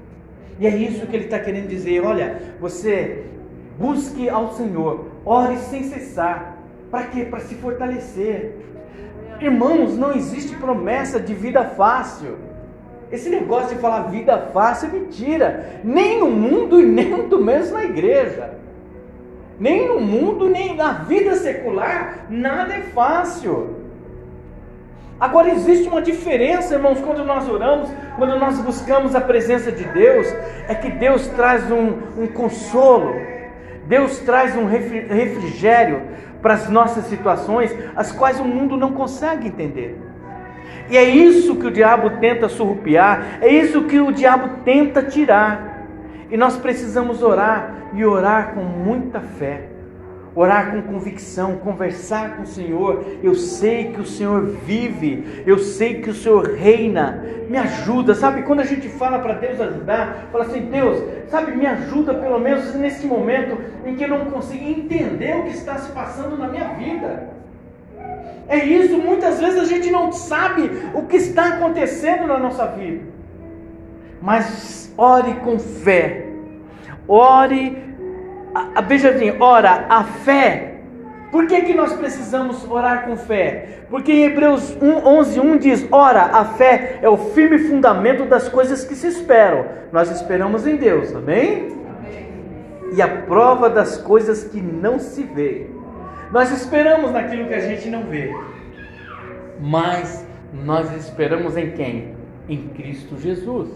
E 0.60 0.68
é 0.68 0.76
isso 0.76 1.06
que 1.08 1.16
ele 1.16 1.26
está 1.26 1.40
querendo 1.40 1.68
dizer. 1.68 2.04
Olha, 2.04 2.56
você 2.60 3.26
busque 3.78 4.30
ao 4.30 4.54
Senhor, 4.54 5.08
ore 5.26 5.58
sem 5.58 5.84
cessar. 5.84 6.58
Para 6.90 7.08
quê? 7.08 7.26
Para 7.26 7.42
se 7.42 7.56
fortalecer. 7.56 8.56
Irmãos, 9.42 9.98
não 9.98 10.14
existe 10.14 10.56
promessa 10.56 11.20
de 11.20 11.34
vida 11.34 11.66
fácil. 11.66 12.38
Esse 13.12 13.30
negócio 13.30 13.76
de 13.76 13.82
falar 13.82 14.04
vida 14.04 14.50
fácil 14.54 14.90
é 14.90 14.92
mentira. 14.94 15.82
Nem 15.84 16.20
no 16.20 16.30
mundo 16.30 16.80
e 16.80 16.86
nem 16.86 17.10
muito 17.10 17.40
menos 17.40 17.72
na 17.72 17.84
igreja. 17.84 18.56
Nem 19.60 19.88
no 19.88 20.02
mundo, 20.02 20.50
nem 20.50 20.76
na 20.76 20.92
vida 20.92 21.36
secular, 21.36 22.26
nada 22.30 22.74
é 22.74 22.82
fácil. 22.82 23.76
Agora 25.18 25.50
existe 25.50 25.88
uma 25.88 26.02
diferença, 26.02 26.74
irmãos, 26.74 27.00
quando 27.00 27.24
nós 27.24 27.48
oramos, 27.48 27.90
quando 28.18 28.38
nós 28.38 28.60
buscamos 28.60 29.16
a 29.16 29.22
presença 29.22 29.72
de 29.72 29.86
Deus, 29.86 30.28
é 30.68 30.76
que 30.76 30.90
Deus 30.90 31.28
traz 31.30 31.72
um, 31.72 32.22
um 32.22 32.28
consolo, 32.28 33.16
Deus 33.88 34.20
traz 34.20 34.58
um 34.58 34.66
refrigério 34.66 36.02
para 36.42 36.56
as 36.56 36.70
nossas 36.70 37.06
situações, 37.06 37.74
as 37.96 38.12
quais 38.12 38.42
o 38.42 38.44
mundo 38.44 38.76
não 38.76 38.92
consegue 38.92 39.48
entender. 39.48 40.05
E 40.90 40.98
é 40.98 41.04
isso 41.04 41.56
que 41.56 41.68
o 41.68 41.72
diabo 41.72 42.12
tenta 42.20 42.48
surrupiar, 42.48 43.40
é 43.42 43.48
isso 43.48 43.84
que 43.84 44.00
o 44.00 44.12
diabo 44.12 44.64
tenta 44.64 45.02
tirar. 45.02 45.88
E 46.30 46.38
nós 46.38 46.58
precisamos 46.58 47.24
orar 47.24 47.92
e 47.94 48.06
orar 48.06 48.54
com 48.54 48.62
muita 48.62 49.20
fé. 49.20 49.70
orar 50.36 50.72
com 50.72 50.82
convicção, 50.82 51.56
conversar 51.56 52.36
com 52.36 52.44
o 52.44 52.48
Senhor. 52.48 53.06
Eu 53.24 53.34
sei 53.36 53.94
que 53.94 54.02
o 54.02 54.06
Senhor 54.06 54.42
vive, 54.66 55.44
eu 55.48 55.58
sei 55.58 56.02
que 56.02 56.10
o 56.10 56.14
Senhor 56.14 56.50
reina. 56.50 57.24
Me 57.50 57.58
ajuda, 57.58 58.14
sabe? 58.14 58.42
Quando 58.42 58.60
a 58.60 58.66
gente 58.66 58.90
fala 58.90 59.20
para 59.20 59.36
Deus 59.36 59.62
ajudar, 59.62 60.28
fala 60.32 60.46
assim: 60.46 60.62
Deus, 60.66 61.02
sabe, 61.30 61.56
me 61.56 61.66
ajuda 61.66 62.14
pelo 62.14 62.40
menos 62.40 62.74
nesse 62.76 63.08
momento 63.08 63.58
em 63.86 63.96
que 63.96 64.04
eu 64.04 64.10
não 64.10 64.26
consigo 64.26 64.64
entender 64.64 65.38
o 65.38 65.44
que 65.44 65.52
está 65.52 65.78
se 65.78 65.92
passando 65.92 66.38
na 66.38 66.48
minha 66.48 66.70
vida. 66.70 67.35
É 68.48 68.58
isso, 68.58 68.98
muitas 68.98 69.40
vezes 69.40 69.60
a 69.60 69.66
gente 69.66 69.90
não 69.90 70.12
sabe 70.12 70.70
o 70.94 71.04
que 71.04 71.18
está 71.18 71.56
acontecendo 71.56 72.28
na 72.28 72.38
nossa 72.38 72.68
vida. 72.68 73.04
Mas 74.22 74.94
ore 74.98 75.34
com 75.36 75.58
fé. 75.58 76.28
Ore 77.08 77.86
a, 78.56 78.82
veja 78.82 79.10
assim, 79.10 79.36
ora, 79.40 79.86
a 79.90 80.04
fé. 80.04 80.76
Por 81.30 81.48
que, 81.48 81.62
que 81.64 81.74
nós 81.74 81.92
precisamos 81.92 82.66
orar 82.70 83.06
com 83.06 83.18
fé? 83.18 83.80
Porque 83.90 84.14
em 84.14 84.24
Hebreus 84.24 84.78
1, 84.82 85.06
11, 85.06 85.40
1 85.42 85.58
diz: 85.58 85.88
Ora, 85.92 86.22
a 86.22 86.46
fé 86.46 87.00
é 87.02 87.10
o 87.10 87.18
firme 87.18 87.60
fundamento 87.60 88.24
das 88.24 88.48
coisas 88.48 88.86
que 88.86 88.96
se 88.96 89.08
esperam. 89.08 89.66
Nós 89.92 90.10
esperamos 90.10 90.66
em 90.66 90.78
Deus, 90.78 91.14
amém? 91.14 91.76
amém. 92.00 92.94
E 92.94 93.02
a 93.02 93.08
prova 93.08 93.70
das 93.70 93.98
coisas 93.98 94.46
que 94.46 94.62
não 94.62 94.98
se 94.98 95.24
vê. 95.24 95.68
Nós 96.32 96.52
esperamos 96.52 97.12
naquilo 97.12 97.48
que 97.48 97.54
a 97.54 97.60
gente 97.60 97.90
não 97.90 98.04
vê. 98.04 98.34
Mas 99.60 100.26
nós 100.54 100.94
esperamos 100.96 101.56
em 101.58 101.72
quem? 101.72 102.16
Em 102.48 102.68
Cristo 102.70 103.18
Jesus. 103.18 103.70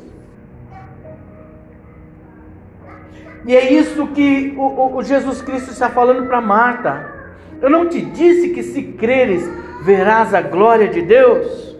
E 3.46 3.56
é 3.56 3.72
isso 3.72 4.08
que 4.08 4.54
o, 4.58 4.96
o 4.98 5.04
Jesus 5.04 5.42
Cristo 5.42 5.72
está 5.72 5.90
falando 5.90 6.28
para 6.28 6.42
Marta. 6.42 7.14
Eu 7.62 7.70
não 7.70 7.88
te 7.88 8.02
disse 8.02 8.50
que 8.50 8.64
se 8.64 8.84
creres, 8.84 9.50
verás 9.84 10.34
a 10.34 10.42
glória 10.42 10.88
de 10.88 11.02
Deus? 11.02 11.78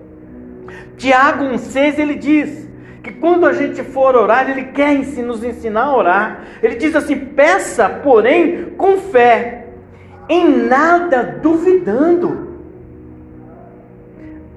Tiago 0.98 1.46
1,6 1.46 2.00
ele 2.00 2.16
diz 2.16 2.68
que 3.02 3.12
quando 3.14 3.46
a 3.46 3.54
gente 3.54 3.82
for 3.84 4.16
orar, 4.16 4.50
ele 4.50 4.66
quer 4.66 4.94
nos 5.24 5.44
ensinar 5.44 5.84
a 5.84 5.96
orar. 5.96 6.44
Ele 6.62 6.76
diz 6.76 6.96
assim: 6.96 7.18
peça, 7.18 7.90
porém, 7.90 8.72
com 8.78 8.98
fé, 8.98 9.59
em 10.30 10.68
nada 10.68 11.40
duvidando. 11.42 12.48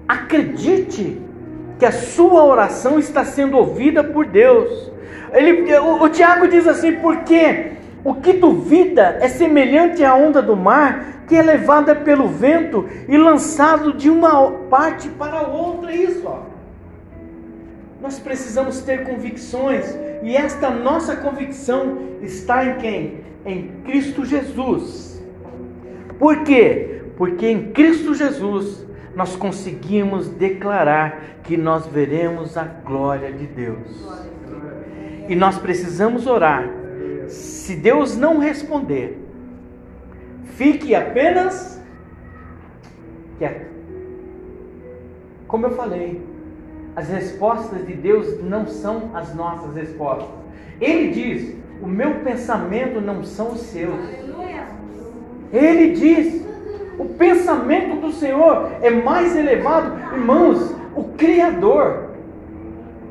Acredite 0.07 1.21
que 1.79 1.87
a 1.87 1.91
sua 1.91 2.45
oração 2.45 2.99
está 2.99 3.25
sendo 3.25 3.57
ouvida 3.57 4.05
por 4.05 4.27
Deus. 4.27 4.93
Ele, 5.33 5.75
o, 5.79 6.03
o 6.03 6.09
Tiago 6.11 6.47
diz 6.47 6.69
assim: 6.69 6.93
porque 6.97 7.73
o 8.05 8.15
que 8.15 8.35
duvida 8.35 9.19
é 9.21 9.29
semelhante 9.29 10.05
à 10.05 10.15
onda 10.15 10.43
do 10.43 10.55
mar 10.55 11.25
que 11.27 11.37
é 11.37 11.43
levada 11.43 11.95
pelo 11.95 12.29
vento 12.29 12.87
e 13.09 13.17
lançado 13.17 13.95
de 13.95 14.11
uma 14.11 14.51
parte 14.69 15.09
para 15.09 15.47
outra. 15.47 15.91
Isso, 15.95 16.23
ó. 16.27 16.41
Nós 18.03 18.19
precisamos 18.19 18.83
ter 18.83 19.05
convicções 19.05 19.97
e 20.23 20.37
esta 20.37 20.69
nossa 20.69 21.17
convicção 21.17 21.99
está 22.21 22.65
em 22.65 22.75
quem? 22.77 23.21
Em 23.47 23.69
Cristo 23.85 24.25
Jesus. 24.25 25.12
Por 26.23 26.45
quê? 26.45 27.03
Porque 27.17 27.49
em 27.49 27.73
Cristo 27.73 28.15
Jesus 28.15 28.87
nós 29.13 29.35
conseguimos 29.35 30.29
declarar 30.29 31.41
que 31.43 31.57
nós 31.57 31.85
veremos 31.89 32.57
a 32.57 32.63
glória 32.63 33.33
de 33.33 33.45
Deus. 33.45 34.07
E 35.29 35.35
nós 35.35 35.59
precisamos 35.59 36.29
orar. 36.29 36.71
Se 37.27 37.75
Deus 37.75 38.17
não 38.17 38.39
responder, 38.39 39.21
fique 40.45 40.95
apenas 40.95 41.83
quieto. 43.39 43.67
Como 45.49 45.67
eu 45.67 45.73
falei, 45.73 46.25
as 46.95 47.09
respostas 47.09 47.85
de 47.85 47.95
Deus 47.95 48.41
não 48.45 48.69
são 48.69 49.11
as 49.13 49.35
nossas 49.35 49.75
respostas. 49.75 50.31
Ele 50.81 51.11
diz: 51.11 51.57
O 51.83 51.89
meu 51.89 52.21
pensamento 52.21 53.01
não 53.01 53.25
são 53.25 53.55
os 53.55 53.63
seus. 53.63 53.99
Ele 55.53 55.93
diz: 55.93 56.43
O 56.99 57.05
pensamento 57.05 57.97
do 57.97 58.13
Senhor 58.13 58.71
é 58.81 58.91
mais 58.91 59.37
elevado. 59.37 59.93
Irmãos, 60.15 60.75
o 60.97 61.05
Criador 61.17 62.11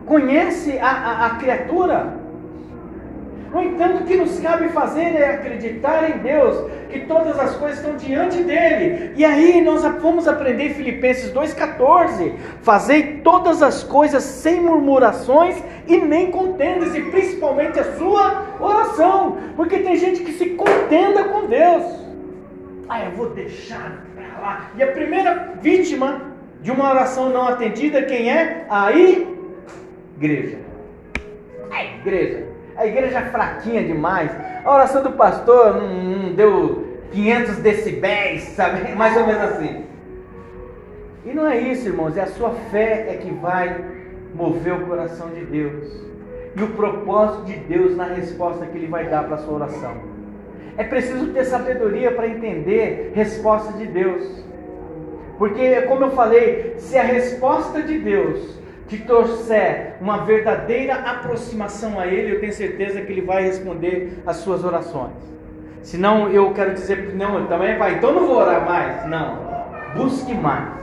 conhece 0.05 0.77
a, 0.79 0.89
a, 0.89 1.25
a 1.27 1.29
criatura. 1.35 2.21
No 3.53 3.61
entanto, 3.61 4.03
o 4.03 4.05
que 4.05 4.15
nos 4.15 4.39
cabe 4.39 4.69
fazer 4.69 5.13
é 5.13 5.35
acreditar 5.35 6.09
em 6.09 6.19
Deus, 6.19 6.71
que 6.89 7.01
todas 7.01 7.37
as 7.37 7.53
coisas 7.57 7.79
estão 7.79 7.97
diante 7.97 8.41
dele. 8.43 9.11
E 9.17 9.25
aí 9.25 9.61
nós 9.61 9.83
vamos 10.01 10.25
aprender 10.25 10.67
em 10.67 10.73
Filipenses 10.73 11.33
2,14: 11.33 12.33
Fazei 12.61 13.19
todas 13.23 13.61
as 13.61 13.83
coisas 13.83 14.23
sem 14.23 14.61
murmurações 14.61 15.61
e 15.85 15.97
nem 15.97 16.31
contendas, 16.31 16.95
e 16.95 17.01
principalmente 17.01 17.77
a 17.77 17.97
sua 17.97 18.45
oração, 18.59 19.37
porque 19.57 19.79
tem 19.79 19.97
gente 19.97 20.21
que 20.21 20.31
se 20.31 20.51
contenda 20.51 21.25
com 21.25 21.45
Deus. 21.45 22.00
Ah, 22.89 23.05
eu 23.05 23.11
vou 23.11 23.29
deixar 23.29 24.03
para 24.15 24.41
lá. 24.41 24.71
E 24.75 24.83
a 24.83 24.87
primeira 24.87 25.53
vítima 25.61 26.21
de 26.61 26.71
uma 26.71 26.89
oração 26.89 27.29
não 27.29 27.47
atendida, 27.47 28.03
quem 28.03 28.29
é? 28.31 28.65
Aí 28.69 29.27
igreja. 30.17 30.57
A 31.71 31.83
igreja. 31.83 32.47
A 32.75 32.85
igreja 32.85 33.19
é 33.19 33.25
fraquinha 33.25 33.83
demais. 33.83 34.31
A 34.63 34.73
oração 34.73 35.03
do 35.03 35.11
pastor 35.13 35.75
não, 35.75 35.89
não 35.89 36.33
deu 36.33 36.99
500 37.11 37.57
decibéis, 37.57 38.43
sabe? 38.43 38.91
Mais 38.95 39.17
ou 39.17 39.25
menos 39.25 39.41
assim. 39.43 39.85
E 41.25 41.33
não 41.33 41.47
é 41.47 41.57
isso, 41.57 41.87
irmãos. 41.87 42.17
É 42.17 42.21
a 42.21 42.27
sua 42.27 42.51
fé 42.71 43.07
é 43.09 43.17
que 43.17 43.31
vai 43.31 43.83
mover 44.33 44.73
o 44.73 44.85
coração 44.85 45.29
de 45.29 45.45
Deus. 45.45 45.87
E 46.55 46.63
o 46.63 46.67
propósito 46.69 47.45
de 47.45 47.55
Deus 47.55 47.95
na 47.95 48.05
resposta 48.05 48.65
que 48.65 48.77
Ele 48.77 48.87
vai 48.87 49.07
dar 49.07 49.23
para 49.23 49.35
a 49.35 49.39
sua 49.39 49.55
oração. 49.55 50.10
É 50.81 50.83
preciso 50.83 51.27
ter 51.27 51.45
sabedoria 51.45 52.09
para 52.11 52.27
entender 52.27 53.11
resposta 53.13 53.71
de 53.73 53.85
Deus. 53.85 54.43
Porque, 55.37 55.79
como 55.83 56.05
eu 56.05 56.09
falei, 56.09 56.73
se 56.79 56.97
a 56.97 57.03
resposta 57.03 57.83
de 57.83 57.99
Deus 57.99 58.57
te 58.87 58.97
trouxer 58.97 59.97
uma 60.01 60.25
verdadeira 60.25 60.95
aproximação 60.95 61.99
a 61.99 62.07
Ele, 62.07 62.33
eu 62.33 62.39
tenho 62.39 62.51
certeza 62.51 62.99
que 62.99 63.11
Ele 63.11 63.21
vai 63.21 63.43
responder 63.43 64.23
as 64.25 64.37
suas 64.37 64.63
orações. 64.63 65.13
Senão 65.83 66.29
eu 66.29 66.51
quero 66.51 66.73
dizer, 66.73 67.13
não, 67.13 67.45
também 67.45 67.77
vai, 67.77 67.93
então 67.93 68.11
não 68.11 68.25
vou 68.25 68.37
orar 68.37 68.65
mais. 68.65 69.05
Não, 69.05 69.37
busque 69.95 70.33
mais. 70.33 70.81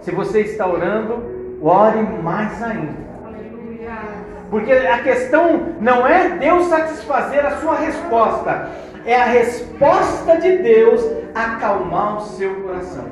Se 0.00 0.10
você 0.10 0.40
está 0.40 0.66
orando, 0.66 1.22
ore 1.62 2.02
mais 2.20 2.60
ainda. 2.60 3.08
Porque 4.50 4.72
a 4.72 5.02
questão 5.02 5.74
não 5.80 6.06
é 6.06 6.30
Deus 6.30 6.66
satisfazer 6.66 7.44
a 7.44 7.56
sua 7.58 7.76
resposta, 7.76 8.70
é 9.08 9.16
a 9.16 9.24
resposta 9.24 10.36
de 10.36 10.58
Deus 10.58 11.02
acalmar 11.34 12.18
o 12.18 12.20
seu 12.20 12.54
coração. 12.56 13.06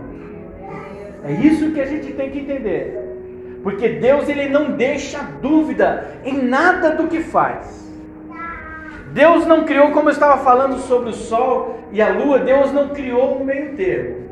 É 1.24 1.32
isso 1.32 1.72
que 1.72 1.80
a 1.80 1.86
gente 1.86 2.12
tem 2.12 2.30
que 2.30 2.40
entender. 2.40 3.58
Porque 3.62 3.88
Deus 3.88 4.28
ele 4.28 4.50
não 4.50 4.72
deixa 4.72 5.20
dúvida 5.40 6.06
em 6.22 6.42
nada 6.42 6.90
do 6.90 7.08
que 7.08 7.20
faz. 7.20 7.90
Deus 9.14 9.46
não 9.46 9.64
criou, 9.64 9.90
como 9.92 10.10
eu 10.10 10.12
estava 10.12 10.44
falando 10.44 10.76
sobre 10.80 11.08
o 11.08 11.14
sol 11.14 11.80
e 11.90 12.02
a 12.02 12.10
lua, 12.12 12.40
Deus 12.40 12.70
não 12.74 12.90
criou 12.90 13.40
um 13.40 13.44
meio 13.44 13.74
termo. 13.74 14.26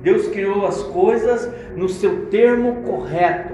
Deus 0.00 0.28
criou 0.28 0.66
as 0.66 0.82
coisas 0.82 1.46
no 1.76 1.90
seu 1.90 2.24
termo 2.26 2.84
correto. 2.84 3.52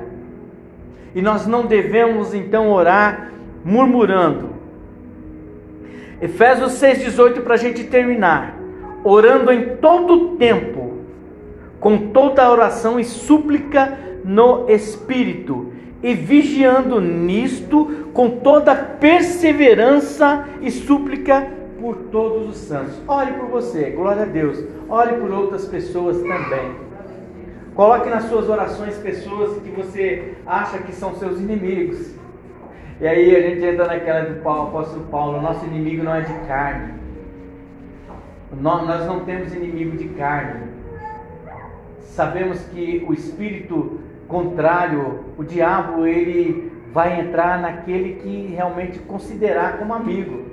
E 1.12 1.20
nós 1.20 1.44
não 1.44 1.66
devemos 1.66 2.32
então 2.32 2.70
orar 2.70 3.32
murmurando. 3.64 4.47
Efésios 6.20 6.72
6,18 6.72 7.42
para 7.42 7.54
a 7.54 7.58
gente 7.58 7.84
terminar. 7.84 8.58
Orando 9.04 9.52
em 9.52 9.76
todo 9.76 10.36
tempo, 10.36 10.98
com 11.78 12.08
toda 12.08 12.42
a 12.42 12.50
oração 12.50 12.98
e 12.98 13.04
súplica 13.04 13.96
no 14.24 14.68
espírito 14.68 15.72
e 16.02 16.14
vigiando 16.14 17.00
nisto 17.00 18.10
com 18.12 18.30
toda 18.30 18.74
perseverança 18.74 20.46
e 20.60 20.70
súplica 20.70 21.46
por 21.80 21.96
todos 22.10 22.50
os 22.50 22.56
santos. 22.56 22.94
Ore 23.06 23.32
por 23.32 23.48
você, 23.48 23.90
glória 23.90 24.22
a 24.22 24.26
Deus. 24.26 24.62
Ore 24.88 25.14
por 25.14 25.30
outras 25.30 25.64
pessoas 25.66 26.18
também. 26.18 26.88
Coloque 27.74 28.10
nas 28.10 28.24
suas 28.24 28.48
orações 28.48 28.96
pessoas 28.96 29.56
que 29.62 29.70
você 29.70 30.34
acha 30.44 30.78
que 30.78 30.92
são 30.92 31.14
seus 31.14 31.38
inimigos. 31.38 32.17
E 33.00 33.06
aí 33.06 33.36
a 33.36 33.40
gente 33.40 33.64
entra 33.64 33.86
naquela 33.86 34.22
do 34.22 34.48
apóstolo 34.48 35.06
Paulo, 35.06 35.40
nosso 35.40 35.64
inimigo 35.66 36.02
não 36.02 36.16
é 36.16 36.22
de 36.22 36.34
carne. 36.48 36.94
Nós 38.60 39.06
não 39.06 39.20
temos 39.20 39.54
inimigo 39.54 39.96
de 39.96 40.08
carne. 40.08 40.66
Sabemos 42.00 42.60
que 42.66 43.04
o 43.08 43.14
espírito 43.14 44.00
contrário, 44.26 45.20
o 45.38 45.44
diabo 45.44 46.06
ele 46.06 46.72
vai 46.92 47.20
entrar 47.20 47.60
naquele 47.60 48.14
que 48.14 48.48
realmente 48.48 48.98
considerar 48.98 49.78
como 49.78 49.94
amigo. 49.94 50.46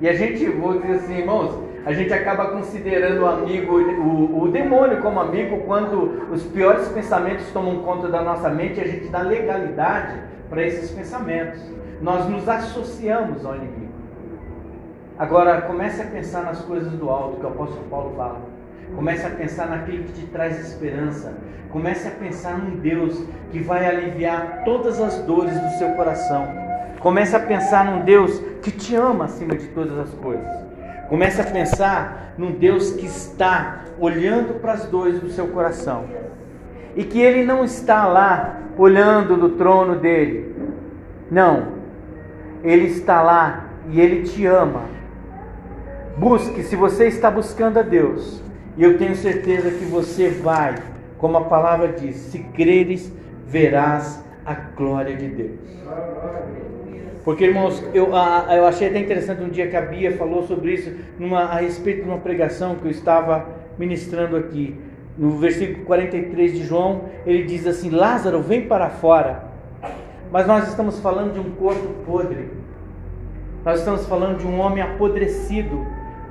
E 0.00 0.08
a 0.08 0.12
gente, 0.14 0.44
vou 0.46 0.80
dizer 0.80 0.94
assim, 0.94 1.18
irmãos, 1.18 1.70
A 1.84 1.94
gente 1.94 2.12
acaba 2.12 2.48
considerando 2.48 3.22
o 3.22 3.26
amigo, 3.26 3.78
o, 3.78 4.42
o 4.42 4.48
demônio 4.48 5.00
como 5.00 5.18
amigo 5.18 5.62
quando 5.66 6.28
os 6.30 6.42
piores 6.42 6.86
pensamentos 6.88 7.46
tomam 7.52 7.78
conta 7.78 8.06
da 8.06 8.20
nossa 8.20 8.50
mente 8.50 8.78
e 8.78 8.82
a 8.82 8.86
gente 8.86 9.08
dá 9.08 9.22
legalidade 9.22 10.29
para 10.50 10.62
esses 10.66 10.90
pensamentos. 10.90 11.62
Nós 12.02 12.28
nos 12.28 12.46
associamos 12.48 13.46
ao 13.46 13.56
inimigo. 13.56 13.92
Agora 15.18 15.62
comece 15.62 16.02
a 16.02 16.06
pensar 16.06 16.44
nas 16.44 16.60
coisas 16.62 16.92
do 16.92 17.08
alto 17.08 17.38
que 17.38 17.46
o 17.46 17.48
apóstolo 17.48 17.84
Paulo 17.88 18.14
fala. 18.16 18.40
Comece 18.96 19.26
a 19.26 19.30
pensar 19.30 19.68
naquilo 19.68 20.04
que 20.04 20.12
te 20.12 20.26
traz 20.26 20.58
esperança. 20.58 21.34
Comece 21.70 22.08
a 22.08 22.10
pensar 22.10 22.58
num 22.58 22.80
Deus 22.80 23.22
que 23.52 23.60
vai 23.60 23.86
aliviar 23.86 24.62
todas 24.64 25.00
as 25.00 25.18
dores 25.20 25.58
do 25.58 25.70
seu 25.78 25.90
coração. 25.90 26.48
Comece 26.98 27.36
a 27.36 27.40
pensar 27.40 27.84
num 27.84 28.04
Deus 28.04 28.40
que 28.62 28.70
te 28.70 28.94
ama 28.96 29.26
acima 29.26 29.54
de 29.54 29.68
todas 29.68 29.96
as 29.96 30.10
coisas. 30.14 30.48
Comece 31.08 31.40
a 31.40 31.44
pensar 31.44 32.34
num 32.36 32.52
Deus 32.52 32.92
que 32.92 33.06
está 33.06 33.84
olhando 33.98 34.60
para 34.60 34.72
as 34.72 34.86
dores 34.86 35.20
do 35.20 35.30
seu 35.30 35.48
coração. 35.48 36.04
E 36.96 37.04
que 37.04 37.20
ele 37.20 37.44
não 37.44 37.64
está 37.64 38.06
lá 38.06 38.60
olhando 38.76 39.36
do 39.36 39.50
trono 39.50 39.96
dele. 39.96 40.54
Não. 41.30 41.80
Ele 42.62 42.86
está 42.86 43.22
lá 43.22 43.70
e 43.90 44.00
ele 44.00 44.22
te 44.22 44.46
ama. 44.46 44.84
Busque, 46.16 46.62
se 46.62 46.76
você 46.76 47.06
está 47.06 47.30
buscando 47.30 47.78
a 47.78 47.82
Deus, 47.82 48.42
e 48.76 48.82
eu 48.82 48.98
tenho 48.98 49.14
certeza 49.14 49.70
que 49.70 49.84
você 49.84 50.28
vai, 50.28 50.74
como 51.18 51.36
a 51.36 51.44
palavra 51.44 51.88
diz, 51.88 52.16
se 52.16 52.38
creres, 52.38 53.12
verás 53.46 54.22
a 54.44 54.54
glória 54.54 55.16
de 55.16 55.28
Deus. 55.28 55.60
Porque, 57.24 57.44
irmãos, 57.44 57.82
eu, 57.92 58.08
eu 58.08 58.66
achei 58.66 58.88
até 58.88 58.98
interessante 58.98 59.42
um 59.42 59.48
dia 59.48 59.68
que 59.68 59.76
a 59.76 59.82
Bia 59.82 60.16
falou 60.16 60.46
sobre 60.46 60.72
isso 60.72 60.92
numa, 61.18 61.42
a 61.42 61.56
respeito 61.56 62.02
de 62.02 62.08
uma 62.08 62.18
pregação 62.18 62.76
que 62.76 62.86
eu 62.86 62.90
estava 62.90 63.46
ministrando 63.78 64.36
aqui. 64.36 64.78
No 65.18 65.30
versículo 65.32 65.84
43 65.84 66.52
de 66.52 66.64
João, 66.64 67.02
ele 67.26 67.44
diz 67.44 67.66
assim: 67.66 67.90
Lázaro, 67.90 68.40
vem 68.40 68.66
para 68.66 68.88
fora. 68.88 69.44
Mas 70.30 70.46
nós 70.46 70.68
estamos 70.68 70.98
falando 71.00 71.34
de 71.34 71.40
um 71.40 71.50
corpo 71.50 71.88
podre. 72.06 72.50
Nós 73.64 73.80
estamos 73.80 74.06
falando 74.06 74.38
de 74.38 74.46
um 74.46 74.58
homem 74.60 74.82
apodrecido. 74.82 75.86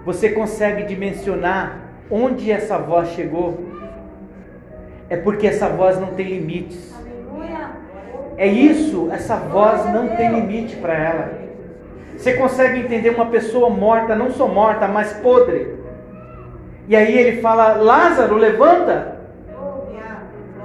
Você 0.06 0.30
consegue 0.30 0.84
dimensionar 0.84 1.90
onde 2.10 2.52
essa 2.52 2.78
voz 2.78 3.10
chegou? 3.10 3.60
É 5.10 5.18
porque 5.18 5.48
essa 5.48 5.68
voz 5.68 6.00
não 6.00 6.14
tem 6.14 6.28
limites. 6.28 6.96
É 8.38 8.48
isso, 8.48 9.10
essa 9.12 9.36
voz 9.36 9.86
não 9.92 10.16
tem 10.16 10.34
limite 10.34 10.78
para 10.78 10.94
ela. 10.94 11.34
Você 12.16 12.34
consegue 12.34 12.80
entender 12.80 13.10
uma 13.10 13.26
pessoa 13.26 13.70
morta, 13.70 14.16
não 14.16 14.32
só 14.32 14.48
morta, 14.48 14.88
mas 14.88 15.12
podre. 15.14 15.79
E 16.90 16.96
aí 16.96 17.16
ele 17.16 17.40
fala: 17.40 17.76
Lázaro, 17.76 18.36
levanta. 18.36 19.20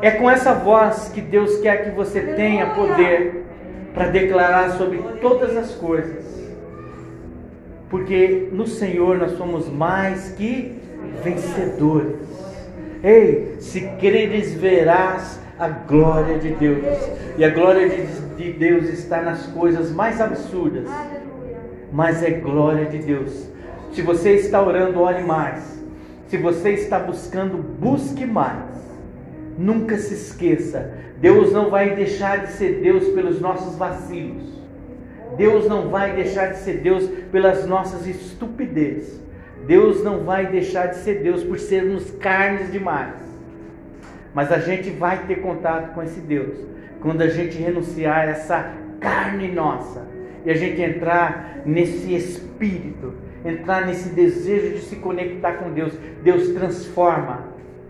É 0.00 0.10
com 0.10 0.28
essa 0.30 0.54
voz 0.54 1.10
que 1.14 1.20
Deus 1.20 1.58
quer 1.58 1.84
que 1.84 1.90
você 1.90 2.20
tenha 2.20 2.70
poder 2.70 3.44
para 3.92 4.08
declarar 4.08 4.72
sobre 4.72 4.98
todas 5.20 5.56
as 5.56 5.74
coisas. 5.74 6.24
Porque 7.90 8.48
no 8.52 8.66
Senhor 8.66 9.18
nós 9.18 9.32
somos 9.32 9.68
mais 9.68 10.30
que 10.30 10.80
vencedores. 11.22 12.16
Ei, 13.02 13.56
se 13.60 13.82
creres, 14.00 14.54
verás 14.54 15.38
a 15.58 15.68
glória 15.68 16.38
de 16.38 16.52
Deus. 16.54 16.84
E 17.36 17.44
a 17.44 17.50
glória 17.50 17.88
de 18.36 18.52
Deus 18.52 18.86
está 18.86 19.20
nas 19.20 19.46
coisas 19.46 19.92
mais 19.92 20.20
absurdas. 20.20 20.88
Mas 21.92 22.22
é 22.22 22.30
glória 22.30 22.86
de 22.86 22.98
Deus. 22.98 23.46
Se 23.92 24.02
você 24.02 24.32
está 24.32 24.62
orando, 24.62 25.00
ore 25.00 25.22
mais. 25.22 25.73
Se 26.34 26.38
você 26.38 26.70
está 26.70 26.98
buscando, 26.98 27.58
busque 27.58 28.26
mais. 28.26 28.74
Nunca 29.56 29.96
se 29.96 30.14
esqueça, 30.14 30.92
Deus 31.20 31.52
não 31.52 31.70
vai 31.70 31.94
deixar 31.94 32.44
de 32.44 32.54
ser 32.54 32.80
Deus 32.80 33.06
pelos 33.10 33.40
nossos 33.40 33.76
vacilos. 33.76 34.42
Deus 35.36 35.68
não 35.68 35.90
vai 35.90 36.16
deixar 36.16 36.48
de 36.48 36.58
ser 36.58 36.78
Deus 36.78 37.08
pelas 37.30 37.64
nossas 37.68 38.04
estupidez. 38.04 39.22
Deus 39.64 40.02
não 40.02 40.24
vai 40.24 40.48
deixar 40.48 40.88
de 40.88 40.96
ser 40.96 41.22
Deus 41.22 41.44
por 41.44 41.56
sermos 41.56 42.10
carnes 42.18 42.72
demais. 42.72 43.14
Mas 44.34 44.50
a 44.50 44.58
gente 44.58 44.90
vai 44.90 45.26
ter 45.28 45.36
contato 45.36 45.94
com 45.94 46.02
esse 46.02 46.18
Deus 46.18 46.58
quando 47.00 47.22
a 47.22 47.28
gente 47.28 47.56
renunciar 47.58 48.26
a 48.26 48.30
essa 48.30 48.72
carne 48.98 49.52
nossa 49.52 50.04
e 50.44 50.50
a 50.50 50.54
gente 50.54 50.82
entrar 50.82 51.60
nesse 51.64 52.12
espírito, 52.12 53.14
entrar 53.44 53.86
nesse 53.86 54.10
desejo 54.10 54.76
de 54.76 54.80
se 54.82 54.96
conectar 54.96 55.54
com 55.54 55.70
Deus. 55.70 55.92
Deus 56.22 56.48
transforma, 56.48 57.44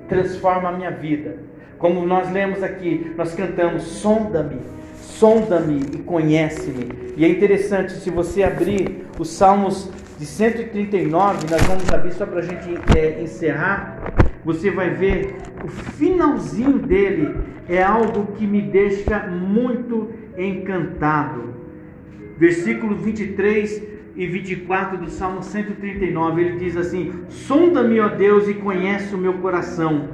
transforma 0.09 0.69
a 0.69 0.73
minha 0.73 0.91
vida. 0.91 1.39
Como 1.79 2.05
nós 2.07 2.31
lemos 2.33 2.63
aqui, 2.63 3.13
nós 3.17 3.35
cantamos: 3.35 3.83
sonda-me, 3.83 4.61
sonda-me 4.97 5.81
e 5.95 5.99
conhece-me. 5.99 7.15
E 7.17 7.25
é 7.25 7.29
interessante, 7.29 7.93
se 7.93 8.11
você 8.11 8.43
abrir 8.43 9.07
os 9.19 9.31
Salmos 9.31 9.91
de 10.19 10.27
139, 10.27 11.47
nós 11.51 11.63
vamos 11.63 11.93
abrir 11.93 12.13
só 12.13 12.27
para 12.27 12.41
a 12.41 12.43
gente 12.43 12.79
é, 12.97 13.21
encerrar 13.23 14.15
você 14.45 14.71
vai 14.71 14.91
ver 14.91 15.37
o 15.65 15.69
finalzinho 15.69 16.79
dele 16.79 17.35
é 17.69 17.83
algo 17.83 18.33
que 18.33 18.47
me 18.47 18.61
deixa 18.61 19.27
muito 19.27 20.11
encantado. 20.37 21.55
Versículo 22.37 22.95
23 22.97 23.94
e 24.17 24.27
24 24.27 24.99
do 24.99 25.11
Salmo 25.11 25.43
139, 25.43 26.41
ele 26.41 26.59
diz 26.59 26.77
assim: 26.77 27.13
Sonda-me, 27.29 27.99
ó 28.01 28.09
Deus, 28.09 28.49
e 28.49 28.55
conhece 28.55 29.15
o 29.15 29.19
meu 29.19 29.35
coração. 29.35 30.09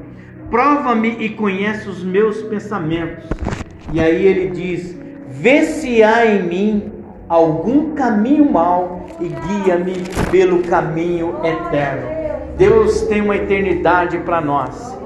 Prova-me 0.50 1.16
e 1.20 1.28
conhece 1.30 1.88
os 1.88 2.02
meus 2.02 2.42
pensamentos. 2.42 3.24
E 3.92 4.00
aí 4.00 4.26
ele 4.26 4.50
diz: 4.50 4.98
Vê 5.28 5.64
se 5.64 6.02
há 6.02 6.26
em 6.26 6.42
mim 6.42 6.92
algum 7.28 7.94
caminho 7.94 8.50
mau 8.50 9.06
e 9.20 9.28
guia-me 9.28 10.02
pelo 10.30 10.62
caminho 10.62 11.36
eterno. 11.44 12.08
Deus 12.56 13.02
tem 13.02 13.20
uma 13.20 13.36
eternidade 13.36 14.18
para 14.18 14.40
nós. 14.40 14.98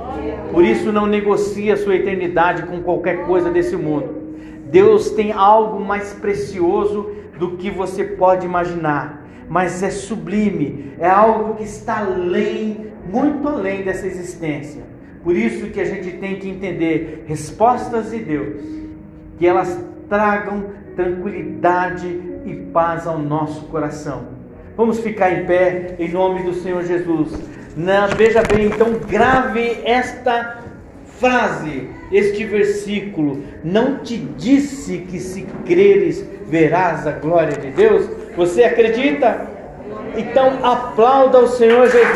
Por 0.52 0.64
isso 0.64 0.92
não 0.92 1.06
negocie 1.06 1.70
a 1.70 1.76
sua 1.76 1.96
eternidade 1.96 2.62
com 2.62 2.80
qualquer 2.80 3.26
coisa 3.26 3.50
desse 3.50 3.76
mundo. 3.76 4.22
Deus 4.70 5.10
tem 5.10 5.32
algo 5.32 5.84
mais 5.84 6.12
precioso 6.14 7.10
do 7.38 7.56
que 7.56 7.70
você 7.70 8.04
pode 8.04 8.46
imaginar, 8.46 9.26
mas 9.48 9.82
é 9.82 9.90
sublime, 9.90 10.94
é 10.98 11.08
algo 11.08 11.54
que 11.54 11.64
está 11.64 11.98
além, 11.98 12.92
muito 13.10 13.46
além 13.46 13.82
dessa 13.82 14.06
existência. 14.06 14.82
Por 15.22 15.36
isso 15.36 15.68
que 15.68 15.80
a 15.80 15.84
gente 15.84 16.18
tem 16.18 16.36
que 16.36 16.48
entender 16.48 17.24
respostas 17.26 18.10
de 18.10 18.18
Deus, 18.18 18.62
que 19.38 19.46
elas 19.46 19.82
tragam 20.08 20.64
tranquilidade 20.94 22.06
e 22.44 22.54
paz 22.72 23.06
ao 23.06 23.18
nosso 23.18 23.62
coração. 23.66 24.28
Vamos 24.76 25.00
ficar 25.00 25.32
em 25.32 25.46
pé 25.46 25.96
em 25.98 26.10
nome 26.10 26.42
do 26.42 26.54
Senhor 26.54 26.84
Jesus. 26.84 27.32
Na, 27.76 28.06
veja 28.06 28.42
bem, 28.42 28.66
então 28.66 28.98
grave 29.08 29.80
esta 29.84 30.58
frase, 31.18 31.88
este 32.14 32.44
versículo. 32.44 33.42
Não 33.62 33.98
te 33.98 34.16
disse 34.16 34.98
que 34.98 35.18
se 35.18 35.42
creres 35.66 36.24
verás 36.46 37.06
a 37.06 37.12
glória 37.12 37.58
de 37.58 37.70
Deus? 37.70 38.08
Você 38.36 38.62
acredita? 38.62 39.48
Então 40.16 40.64
aplauda 40.64 41.40
o 41.40 41.48
Senhor 41.48 41.88
Jesus. 41.88 42.06